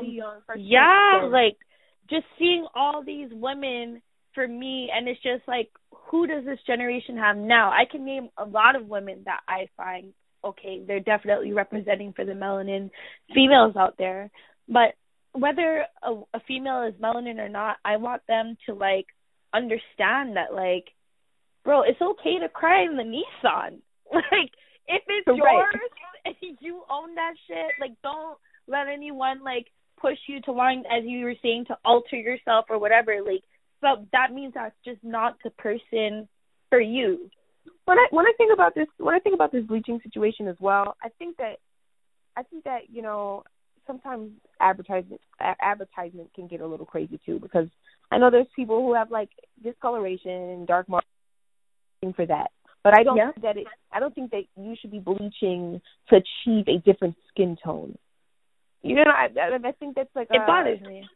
yeah, 0.56 1.28
like 1.30 1.56
just 2.08 2.24
seeing 2.38 2.66
all 2.74 3.02
these 3.04 3.28
women 3.32 4.02
for 4.34 4.46
me 4.46 4.90
and 4.94 5.08
it's 5.08 5.22
just 5.22 5.46
like 5.46 5.70
who 6.10 6.26
does 6.26 6.44
this 6.44 6.58
generation 6.66 7.18
have 7.18 7.36
now? 7.36 7.70
I 7.70 7.84
can 7.90 8.04
name 8.04 8.30
a 8.38 8.44
lot 8.44 8.76
of 8.76 8.86
women 8.86 9.22
that 9.26 9.40
I 9.46 9.68
find 9.76 10.12
okay, 10.44 10.82
they're 10.86 11.00
definitely 11.00 11.52
representing 11.52 12.12
for 12.14 12.24
the 12.24 12.32
melanin 12.32 12.90
females 13.34 13.74
out 13.76 13.96
there. 13.98 14.30
But 14.68 14.94
whether 15.40 15.84
a, 16.02 16.12
a 16.34 16.40
female 16.46 16.82
is 16.82 16.94
melanin 17.00 17.38
or 17.38 17.48
not, 17.48 17.76
I 17.84 17.96
want 17.96 18.22
them 18.28 18.56
to 18.66 18.74
like 18.74 19.06
understand 19.54 20.36
that 20.36 20.52
like 20.54 20.84
bro, 21.64 21.82
it's 21.82 22.00
okay 22.00 22.38
to 22.40 22.48
cry 22.48 22.82
in 22.84 22.96
the 22.96 23.02
Nissan. 23.02 23.78
Like 24.12 24.50
if 24.86 25.02
it's 25.06 25.26
Right. 25.26 25.36
yours 25.36 25.90
and 26.24 26.34
you 26.60 26.82
own 26.90 27.14
that 27.16 27.34
shit, 27.46 27.74
like 27.80 27.92
don't 28.02 28.38
let 28.66 28.88
anyone 28.88 29.42
like 29.44 29.66
push 30.00 30.16
you 30.28 30.40
to 30.42 30.52
want 30.52 30.86
as 30.90 31.04
you 31.04 31.24
were 31.24 31.34
saying 31.42 31.66
to 31.66 31.76
alter 31.84 32.16
yourself 32.16 32.66
or 32.70 32.78
whatever. 32.78 33.20
Like 33.22 33.42
so 33.82 34.06
that 34.12 34.32
means 34.32 34.54
that's 34.54 34.74
just 34.84 35.02
not 35.04 35.36
the 35.44 35.50
person 35.50 36.28
for 36.70 36.80
you. 36.80 37.30
when 37.84 37.98
I 37.98 38.06
when 38.10 38.26
I 38.26 38.32
think 38.38 38.52
about 38.52 38.74
this 38.74 38.86
when 38.98 39.14
I 39.14 39.18
think 39.18 39.34
about 39.34 39.52
this 39.52 39.64
bleaching 39.66 40.00
situation 40.02 40.48
as 40.48 40.56
well, 40.60 40.96
I 41.02 41.08
think 41.18 41.36
that 41.36 41.56
I 42.36 42.42
think 42.44 42.64
that 42.64 42.90
you 42.90 43.02
know 43.02 43.44
sometimes 43.88 44.30
advertisement 44.60 45.20
a- 45.40 45.56
advertisement 45.60 46.32
can 46.34 46.46
get 46.46 46.60
a 46.60 46.66
little 46.66 46.86
crazy 46.86 47.18
too 47.26 47.40
because 47.40 47.66
I 48.12 48.18
know 48.18 48.30
there's 48.30 48.46
people 48.54 48.80
who 48.80 48.94
have 48.94 49.10
like 49.10 49.30
discoloration, 49.62 50.30
and 50.30 50.66
dark 50.66 50.88
marking 50.88 52.14
for 52.14 52.26
that, 52.26 52.52
but 52.84 52.96
I 52.96 53.02
don't 53.02 53.16
Yeah. 53.16 53.32
think 53.32 53.42
that 53.42 53.56
it 53.56 53.66
I 53.90 53.98
don't 53.98 54.14
think 54.14 54.30
that 54.30 54.44
you 54.56 54.76
should 54.80 54.92
be 54.92 55.00
bleaching 55.00 55.80
to 56.10 56.16
achieve 56.22 56.68
a 56.68 56.78
different 56.78 57.16
skin 57.28 57.56
tone. 57.64 57.98
You 58.82 58.94
know, 58.96 59.02
I 59.10 59.26
I, 59.40 59.68
I 59.68 59.72
think 59.72 59.96
that's 59.96 60.14
like 60.14 60.28
It 60.30 60.40
a- 60.42 60.46
bothers 60.46 60.80
me. 60.80 61.08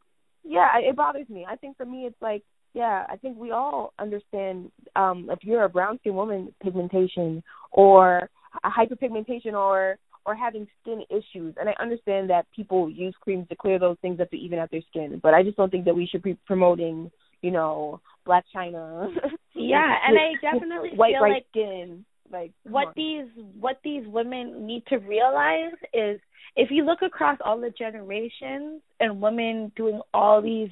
yeah, 0.42 0.66
it 0.78 0.96
bothers 0.96 1.28
me. 1.28 1.46
I 1.48 1.54
think 1.56 1.76
for 1.76 1.86
me, 1.86 2.06
it's 2.06 2.20
like, 2.20 2.42
yeah, 2.74 3.06
I 3.08 3.16
think 3.16 3.38
we 3.38 3.52
all 3.52 3.92
understand 3.98 4.72
um 4.96 5.28
if 5.30 5.44
you're 5.44 5.64
a 5.64 5.68
brown 5.68 5.98
skin 5.98 6.14
woman, 6.14 6.52
pigmentation 6.62 7.42
or 7.70 8.28
hyperpigmentation 8.64 9.54
or 9.54 9.98
or 10.24 10.34
having 10.34 10.66
skin 10.80 11.02
issues, 11.10 11.54
and 11.58 11.68
I 11.68 11.74
understand 11.80 12.30
that 12.30 12.46
people 12.54 12.90
use 12.90 13.14
creams 13.20 13.48
to 13.48 13.56
clear 13.56 13.78
those 13.78 13.96
things 14.02 14.20
up 14.20 14.30
to 14.30 14.36
even 14.36 14.58
out 14.58 14.70
their 14.70 14.82
skin. 14.90 15.20
But 15.22 15.34
I 15.34 15.42
just 15.42 15.56
don't 15.56 15.70
think 15.70 15.84
that 15.86 15.96
we 15.96 16.06
should 16.06 16.22
be 16.22 16.36
promoting, 16.46 17.10
you 17.40 17.50
know, 17.50 18.00
Blac 18.26 18.42
Chyna. 18.54 19.08
Yeah, 19.54 19.94
and 20.08 20.18
I 20.18 20.32
definitely 20.40 20.90
white 20.96 21.12
feel 21.12 21.20
like 21.20 21.46
skin. 21.50 22.04
Like 22.32 22.52
what 22.64 22.88
on. 22.88 22.92
these 22.96 23.44
what 23.60 23.78
these 23.84 24.02
women 24.06 24.66
need 24.66 24.84
to 24.86 24.96
realize 24.96 25.74
is 25.92 26.18
if 26.56 26.70
you 26.70 26.84
look 26.84 27.02
across 27.02 27.38
all 27.44 27.60
the 27.60 27.68
generations 27.68 28.80
and 28.98 29.20
women 29.20 29.70
doing 29.76 30.00
all 30.14 30.40
these 30.40 30.70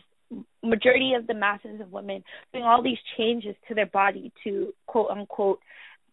majority 0.63 1.13
of 1.13 1.27
the 1.27 1.35
masses 1.35 1.81
of 1.81 1.93
women 1.93 2.25
doing 2.53 2.65
all 2.65 2.83
these 2.83 2.99
changes 3.19 3.55
to 3.69 3.75
their 3.75 3.87
body 3.87 4.33
to 4.45 4.73
quote 4.87 5.11
unquote 5.11 5.61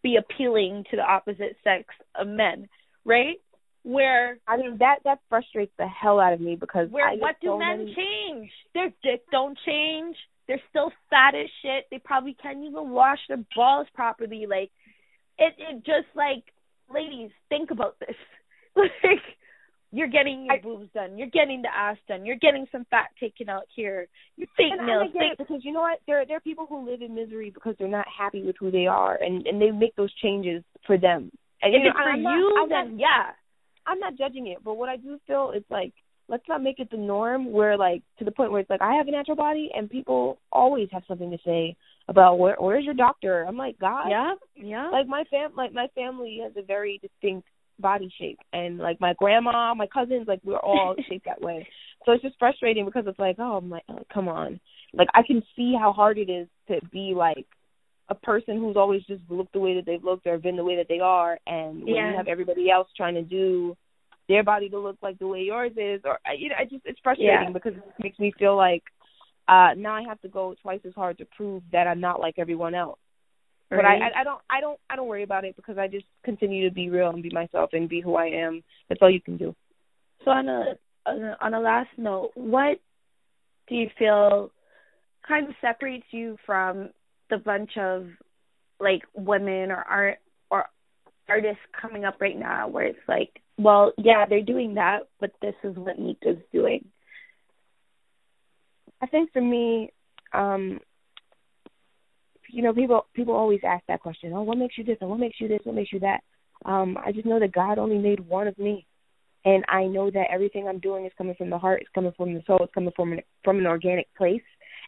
be 0.02 0.16
appealing 0.16 0.84
to 0.90 0.96
the 0.96 1.02
opposite 1.02 1.56
sex 1.64 1.84
of 2.14 2.26
men, 2.26 2.68
right? 3.08 3.40
Where 3.84 4.38
I 4.46 4.56
mean 4.58 4.76
that 4.78 4.98
that 5.04 5.20
frustrates 5.28 5.72
the 5.78 5.86
hell 5.86 6.20
out 6.20 6.32
of 6.34 6.40
me 6.40 6.56
because 6.56 6.90
where 6.90 7.10
what 7.16 7.36
do 7.40 7.48
so 7.48 7.58
men 7.58 7.78
many, 7.78 7.94
change? 7.94 8.50
Their 8.74 8.92
dick 9.02 9.22
don't 9.32 9.58
change. 9.64 10.16
They're 10.46 10.60
still 10.70 10.92
fat 11.10 11.34
as 11.34 11.46
shit. 11.62 11.86
They 11.90 11.98
probably 11.98 12.36
can't 12.42 12.58
even 12.64 12.90
wash 12.90 13.18
their 13.28 13.42
balls 13.56 13.86
properly. 13.94 14.46
Like 14.48 14.70
it 15.38 15.54
it 15.58 15.76
just 15.86 16.08
like 16.14 16.44
ladies, 16.92 17.30
think 17.48 17.70
about 17.70 17.96
this. 18.00 18.16
like 18.76 19.22
you're 19.90 20.08
getting 20.08 20.44
your 20.44 20.54
I- 20.56 20.60
boobs 20.60 20.88
done, 20.92 21.16
you're 21.16 21.30
getting 21.30 21.62
the 21.62 21.74
ass 21.74 21.96
done, 22.08 22.26
you're 22.26 22.36
getting 22.36 22.66
some 22.70 22.84
fat 22.90 23.08
taken 23.18 23.48
out 23.48 23.64
here, 23.74 24.06
your 24.36 24.48
fake 24.56 24.72
And 24.72 24.82
I 24.82 24.86
nails. 24.86 25.12
get 25.14 25.22
it 25.22 25.38
because 25.38 25.64
you 25.64 25.72
know 25.72 25.80
what? 25.80 26.00
There 26.06 26.26
there 26.26 26.36
are 26.36 26.40
people 26.40 26.66
who 26.68 26.84
live 26.84 27.00
in 27.00 27.14
misery 27.14 27.50
because 27.50 27.74
they're 27.78 27.88
not 27.88 28.06
happy 28.08 28.42
with 28.42 28.56
who 28.60 28.70
they 28.70 28.86
are, 28.86 29.14
and 29.16 29.46
and 29.46 29.60
they 29.62 29.70
make 29.70 29.96
those 29.96 30.12
changes 30.14 30.62
for 30.86 30.98
them. 30.98 31.30
And 31.62 31.74
if 31.74 31.78
you 31.78 31.84
know, 31.84 31.90
it's 31.90 31.96
for 31.98 32.10
I'm 32.10 32.22
not- 32.22 32.36
you, 32.36 32.54
not, 32.54 32.68
then 32.68 32.98
yeah. 32.98 33.30
I'm 33.86 33.98
not 34.00 34.16
judging 34.18 34.48
it, 34.48 34.58
but 34.62 34.74
what 34.74 34.88
I 34.88 34.96
do 34.96 35.18
feel 35.26 35.52
is 35.56 35.62
like 35.70 35.92
let's 36.28 36.44
not 36.46 36.62
make 36.62 36.78
it 36.78 36.90
the 36.90 36.96
norm 36.98 37.50
where 37.52 37.76
like 37.78 38.02
to 38.18 38.24
the 38.24 38.30
point 38.30 38.52
where 38.52 38.60
it's 38.60 38.68
like 38.70 38.82
I 38.82 38.94
have 38.94 39.08
a 39.08 39.10
natural 39.10 39.36
body 39.36 39.70
and 39.74 39.88
people 39.88 40.38
always 40.52 40.88
have 40.92 41.02
something 41.08 41.30
to 41.30 41.38
say 41.44 41.74
about 42.06 42.38
where 42.38 42.56
where's 42.58 42.84
your 42.84 42.94
doctor? 42.94 43.44
I'm 43.44 43.56
like, 43.56 43.78
God, 43.78 44.08
Yeah, 44.10 44.34
yeah. 44.54 44.90
like 44.90 45.06
my 45.06 45.24
fam 45.30 45.52
like 45.56 45.72
my 45.72 45.86
family 45.94 46.40
has 46.42 46.52
a 46.56 46.62
very 46.66 47.00
distinct 47.00 47.48
body 47.80 48.12
shape 48.20 48.38
and 48.52 48.78
like 48.78 49.00
my 49.00 49.14
grandma 49.18 49.72
my 49.74 49.86
cousins 49.86 50.26
like 50.26 50.40
we're 50.44 50.58
all 50.58 50.94
shaped 51.08 51.24
that 51.26 51.40
way 51.40 51.66
so 52.04 52.10
it's 52.12 52.22
just 52.22 52.34
frustrating 52.38 52.84
because 52.84 53.04
it's 53.06 53.18
like 53.20 53.36
oh 53.38 53.60
my 53.60 53.80
oh, 53.88 54.00
come 54.12 54.26
on 54.26 54.58
like 54.94 55.06
i 55.14 55.22
can 55.24 55.40
see 55.54 55.74
how 55.80 55.92
hard 55.92 56.18
it 56.18 56.28
is 56.28 56.48
to 56.66 56.84
be 56.90 57.14
like 57.16 57.46
a 58.10 58.14
person 58.14 58.58
who's 58.58 58.76
always 58.76 59.02
just 59.04 59.22
looked 59.28 59.52
the 59.52 59.60
way 59.60 59.74
that 59.74 59.84
they've 59.86 60.02
looked 60.02 60.26
or 60.26 60.38
been 60.38 60.56
the 60.56 60.64
way 60.64 60.76
that 60.76 60.88
they 60.88 61.00
are 61.00 61.38
and 61.46 61.84
when 61.84 61.94
Yeah. 61.94 62.10
you 62.10 62.16
have 62.16 62.28
everybody 62.28 62.70
else 62.70 62.88
trying 62.96 63.14
to 63.14 63.22
do 63.22 63.76
their 64.28 64.42
body 64.42 64.68
to 64.70 64.78
look 64.78 64.96
like 65.02 65.18
the 65.18 65.26
way 65.26 65.42
yours 65.42 65.72
is 65.76 66.00
or 66.04 66.18
you 66.36 66.48
know 66.48 66.56
I 66.58 66.64
just 66.64 66.84
it's 66.84 67.00
frustrating 67.02 67.48
Yeah. 67.48 67.50
because 67.50 67.74
it 67.74 67.82
makes 68.02 68.18
me 68.18 68.32
feel 68.38 68.56
like 68.56 68.82
uh 69.48 69.70
now 69.76 69.94
i 69.94 70.02
have 70.02 70.20
to 70.20 70.28
go 70.28 70.54
twice 70.60 70.80
as 70.86 70.92
hard 70.94 71.16
to 71.18 71.24
prove 71.36 71.62
that 71.72 71.86
i'm 71.86 72.00
not 72.00 72.20
like 72.20 72.34
everyone 72.38 72.74
else 72.74 72.98
but 73.70 73.84
I, 73.84 73.96
I 73.96 74.20
I 74.20 74.24
don't 74.24 74.40
I 74.50 74.60
don't 74.60 74.78
I 74.88 74.96
don't 74.96 75.08
worry 75.08 75.22
about 75.24 75.44
it 75.44 75.54
because 75.56 75.76
I 75.76 75.88
just 75.88 76.06
continue 76.24 76.66
to 76.68 76.74
be 76.74 76.88
real 76.88 77.10
and 77.10 77.22
be 77.22 77.30
myself 77.30 77.70
and 77.74 77.86
be 77.88 78.00
who 78.00 78.16
I 78.16 78.26
am. 78.26 78.62
That's 78.88 79.02
all 79.02 79.10
you 79.10 79.20
can 79.20 79.36
do. 79.36 79.54
So 80.24 80.30
on 80.30 80.48
a 80.48 80.74
on 81.04 81.22
a, 81.22 81.36
on 81.40 81.52
a 81.54 81.60
last 81.60 81.90
note, 81.98 82.30
what 82.34 82.80
do 83.68 83.74
you 83.74 83.88
feel 83.98 84.50
kind 85.26 85.48
of 85.48 85.54
separates 85.60 86.06
you 86.12 86.38
from 86.46 86.90
the 87.30 87.38
bunch 87.38 87.72
of 87.78 88.06
like 88.80 89.02
women 89.14 89.70
or 89.70 89.84
art 89.88 90.18
or 90.50 90.66
artists 91.28 91.62
coming 91.80 92.04
up 92.04 92.20
right 92.20 92.38
now 92.38 92.68
where 92.68 92.86
it's 92.86 92.98
like, 93.08 93.42
well, 93.56 93.92
yeah, 93.98 94.24
they're 94.28 94.42
doing 94.42 94.74
that, 94.74 95.00
but 95.20 95.32
this 95.42 95.54
is 95.64 95.76
what 95.76 95.98
Nika's 95.98 96.42
doing. 96.52 96.84
I 99.00 99.06
think 99.06 99.32
for 99.32 99.42
me, 99.42 99.92
um, 100.32 100.80
you 102.50 102.62
know, 102.62 102.72
people 102.72 103.06
people 103.14 103.34
always 103.34 103.60
ask 103.66 103.84
that 103.88 104.00
question. 104.00 104.32
Oh, 104.32 104.42
what 104.42 104.58
makes 104.58 104.78
you 104.78 104.84
different? 104.84 105.10
What 105.10 105.20
makes 105.20 105.40
you 105.40 105.48
this? 105.48 105.60
What 105.64 105.74
makes 105.74 105.92
you 105.92 106.00
that? 106.00 106.20
Um, 106.64 106.96
I 107.04 107.12
just 107.12 107.26
know 107.26 107.38
that 107.38 107.52
God 107.52 107.78
only 107.78 107.98
made 107.98 108.20
one 108.20 108.48
of 108.48 108.58
me, 108.58 108.86
and 109.44 109.64
I 109.68 109.84
know 109.84 110.10
that 110.10 110.30
everything 110.32 110.66
I'm 110.66 110.80
doing 110.80 111.04
is 111.06 111.12
coming 111.16 111.34
from 111.36 111.50
the 111.50 111.58
heart. 111.58 111.82
It's 111.82 111.90
coming 111.94 112.12
from 112.16 112.34
the 112.34 112.42
soul. 112.46 112.60
It's 112.62 112.74
coming 112.74 112.92
from 112.96 113.12
an, 113.12 113.20
from 113.44 113.58
an 113.58 113.66
organic 113.66 114.12
place. 114.16 114.42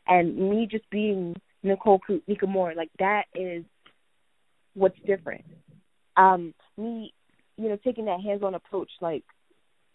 And 0.06 0.50
me 0.50 0.66
just 0.70 0.88
being 0.90 1.36
Nicole 1.62 2.00
Nika 2.26 2.46
Moore, 2.46 2.74
like 2.74 2.90
that 2.98 3.24
is 3.34 3.64
what's 4.74 4.98
different. 5.06 5.44
Um, 6.16 6.54
me, 6.76 7.12
you 7.56 7.68
know, 7.68 7.78
taking 7.82 8.06
that 8.06 8.20
hands-on 8.20 8.54
approach, 8.54 8.90
like 9.00 9.24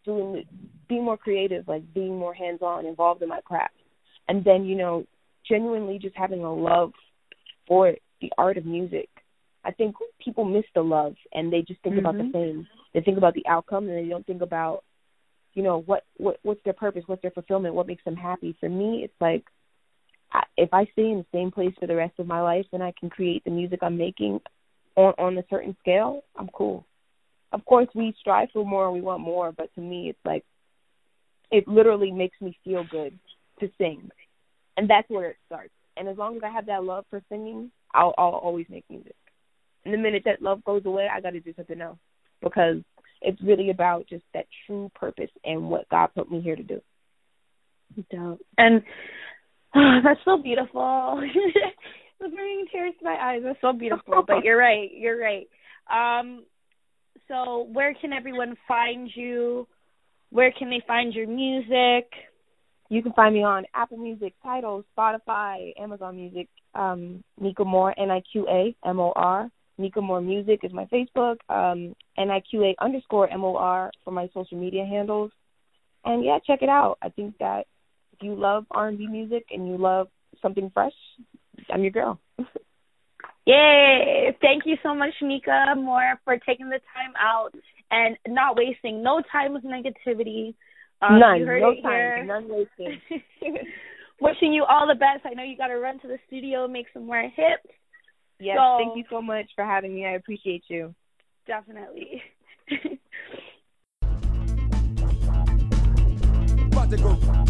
doing, 0.05 0.43
being 0.87 1.03
more 1.03 1.17
creative, 1.17 1.67
like 1.67 1.93
being 1.93 2.17
more 2.17 2.33
hands-on, 2.33 2.85
involved 2.85 3.21
in 3.21 3.29
my 3.29 3.41
craft, 3.41 3.73
and 4.27 4.43
then 4.43 4.65
you 4.65 4.75
know, 4.75 5.05
genuinely 5.47 5.99
just 5.99 6.15
having 6.15 6.43
a 6.43 6.53
love 6.53 6.91
for 7.67 7.93
the 8.21 8.31
art 8.37 8.57
of 8.57 8.65
music. 8.65 9.09
I 9.63 9.71
think 9.71 9.95
people 10.23 10.45
miss 10.45 10.65
the 10.75 10.81
love 10.81 11.15
and 11.33 11.51
they 11.51 11.61
just 11.61 11.81
think 11.81 11.97
about 11.97 12.17
the 12.17 12.29
fame. 12.31 12.67
They 12.93 13.01
think 13.01 13.17
about 13.17 13.33
the 13.33 13.45
outcome 13.47 13.89
and 13.89 13.97
they 13.97 14.07
don't 14.07 14.25
think 14.25 14.43
about, 14.43 14.83
you 15.55 15.63
know, 15.63 15.81
what 15.81 16.03
what 16.17 16.37
what's 16.43 16.63
their 16.63 16.73
purpose, 16.73 17.03
what's 17.07 17.23
their 17.23 17.31
fulfillment, 17.31 17.73
what 17.73 17.87
makes 17.87 18.03
them 18.03 18.15
happy. 18.15 18.55
For 18.59 18.69
me, 18.69 19.01
it's 19.03 19.19
like 19.19 19.43
if 20.57 20.73
I 20.73 20.85
stay 20.93 21.09
in 21.09 21.17
the 21.19 21.37
same 21.37 21.51
place 21.51 21.73
for 21.79 21.87
the 21.87 21.95
rest 21.95 22.19
of 22.19 22.27
my 22.27 22.41
life 22.41 22.65
and 22.71 22.83
I 22.83 22.93
can 22.99 23.09
create 23.09 23.43
the 23.43 23.51
music 23.51 23.79
I'm 23.81 23.97
making 23.97 24.39
on 24.95 25.13
on 25.17 25.37
a 25.37 25.43
certain 25.49 25.75
scale, 25.81 26.23
I'm 26.35 26.49
cool. 26.49 26.85
Of 27.51 27.63
course, 27.65 27.87
we 27.93 28.15
strive 28.19 28.49
for 28.51 28.65
more 28.65 28.91
we 28.91 29.01
want 29.01 29.21
more, 29.21 29.51
but 29.51 29.73
to 29.75 29.81
me, 29.81 30.09
it's 30.09 30.25
like 30.25 30.43
it 31.51 31.67
literally 31.67 32.11
makes 32.11 32.39
me 32.41 32.57
feel 32.63 32.85
good 32.89 33.17
to 33.59 33.69
sing, 33.77 34.09
and 34.77 34.89
that's 34.89 35.09
where 35.09 35.29
it 35.29 35.37
starts. 35.45 35.73
And 35.97 36.07
as 36.09 36.17
long 36.17 36.35
as 36.35 36.43
I 36.43 36.49
have 36.49 36.65
that 36.65 36.83
love 36.83 37.05
for 37.09 37.21
singing, 37.29 37.71
I'll 37.93 38.13
I'll 38.17 38.29
always 38.29 38.65
make 38.69 38.85
music. 38.89 39.15
And 39.85 39.93
the 39.93 39.97
minute 39.97 40.23
that 40.25 40.41
love 40.41 40.63
goes 40.63 40.85
away, 40.85 41.07
I 41.11 41.21
got 41.21 41.31
to 41.31 41.39
do 41.39 41.53
something 41.55 41.79
else 41.79 41.99
because 42.41 42.77
it's 43.21 43.41
really 43.41 43.69
about 43.69 44.07
just 44.07 44.23
that 44.33 44.47
true 44.65 44.91
purpose 44.95 45.29
and 45.43 45.69
what 45.69 45.87
God 45.89 46.07
put 46.15 46.31
me 46.31 46.41
here 46.41 46.55
to 46.55 46.63
do. 46.63 46.81
Dope. 48.11 48.41
And 48.57 48.83
oh, 49.75 49.99
that's 50.03 50.19
so 50.25 50.41
beautiful. 50.41 51.21
it's 52.19 52.35
bringing 52.35 52.65
tears 52.71 52.93
to 52.99 53.05
my 53.05 53.17
eyes. 53.19 53.41
That's 53.43 53.59
so 53.61 53.73
beautiful. 53.73 54.23
but 54.27 54.43
you're 54.43 54.57
right. 54.57 54.89
You're 54.93 55.19
right. 55.19 55.47
Um 55.91 56.43
so 57.27 57.67
where 57.71 57.93
can 57.93 58.13
everyone 58.13 58.55
find 58.67 59.09
you? 59.13 59.67
Where 60.29 60.51
can 60.51 60.69
they 60.69 60.81
find 60.85 61.13
your 61.13 61.27
music? 61.27 62.09
You 62.89 63.01
can 63.01 63.13
find 63.13 63.33
me 63.33 63.43
on 63.43 63.65
Apple 63.73 63.97
Music, 63.97 64.33
Tidal, 64.43 64.83
Spotify, 64.95 65.73
Amazon 65.79 66.15
Music, 66.15 66.47
um, 66.75 67.23
Niqa 67.41 67.65
Mor, 67.65 67.99
N 67.99 68.11
I 68.11 68.21
Q 68.31 68.47
A 68.47 68.75
M 68.87 68.99
O 68.99 69.11
R. 69.15 69.49
Niqa 69.79 70.03
Mor 70.03 70.21
Music 70.21 70.59
is 70.63 70.71
my 70.71 70.85
Facebook, 70.85 71.37
um, 71.49 71.95
N 72.17 72.29
I 72.29 72.41
Q 72.41 72.63
A 72.63 72.75
underscore 72.83 73.27
M 73.29 73.43
O 73.43 73.55
R 73.55 73.91
for 74.03 74.11
my 74.11 74.29
social 74.33 74.59
media 74.59 74.85
handles. 74.85 75.31
And 76.03 76.23
yeah, 76.23 76.37
check 76.45 76.61
it 76.61 76.69
out. 76.69 76.97
I 77.01 77.09
think 77.09 77.37
that 77.39 77.65
if 78.15 78.23
you 78.23 78.35
love 78.35 78.65
R 78.71 78.87
and 78.87 78.97
B 78.97 79.07
music 79.07 79.45
and 79.51 79.67
you 79.67 79.77
love 79.77 80.07
something 80.41 80.71
fresh, 80.73 80.93
I'm 81.71 81.81
your 81.81 81.91
girl. 81.91 82.19
Yay! 83.45 84.35
Thank 84.41 84.63
you 84.65 84.75
so 84.81 84.95
much, 84.95 85.13
Niqa 85.21 85.75
Mor, 85.77 86.19
for 86.23 86.37
taking 86.37 86.69
the 86.69 86.79
time 86.93 87.13
out 87.19 87.51
and 87.91 88.17
not 88.27 88.55
wasting 88.55 89.03
no 89.03 89.21
time 89.31 89.53
with 89.53 89.63
negativity. 89.63 90.55
Um, 91.01 91.19
none, 91.19 91.45
no 91.45 91.75
time, 91.83 91.83
here. 91.83 92.23
none 92.25 92.47
wasting. 92.49 92.99
Wishing 94.21 94.53
you 94.53 94.63
all 94.63 94.87
the 94.87 94.95
best. 94.95 95.25
I 95.25 95.33
know 95.33 95.43
you 95.43 95.57
got 95.57 95.67
to 95.67 95.77
run 95.77 95.99
to 95.99 96.07
the 96.07 96.17
studio, 96.27 96.67
make 96.67 96.87
some 96.93 97.05
more 97.05 97.21
hits. 97.21 97.67
Yes, 98.39 98.57
so, 98.57 98.77
thank 98.79 98.97
you 98.97 99.03
so 99.09 99.21
much 99.21 99.45
for 99.55 99.63
having 99.63 99.93
me. 99.93 100.05
I 100.05 100.11
appreciate 100.11 100.63
you. 100.69 100.95
Definitely. 101.45 102.23
about 106.85 106.89
to 106.89 106.97
go 106.97 107.45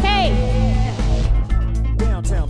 hey. 0.00 0.32
Downtown. 1.96 2.48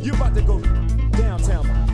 You 0.00 0.14
about 0.14 0.34
to 0.34 0.42
go 0.42 0.60
downtown. 1.10 1.85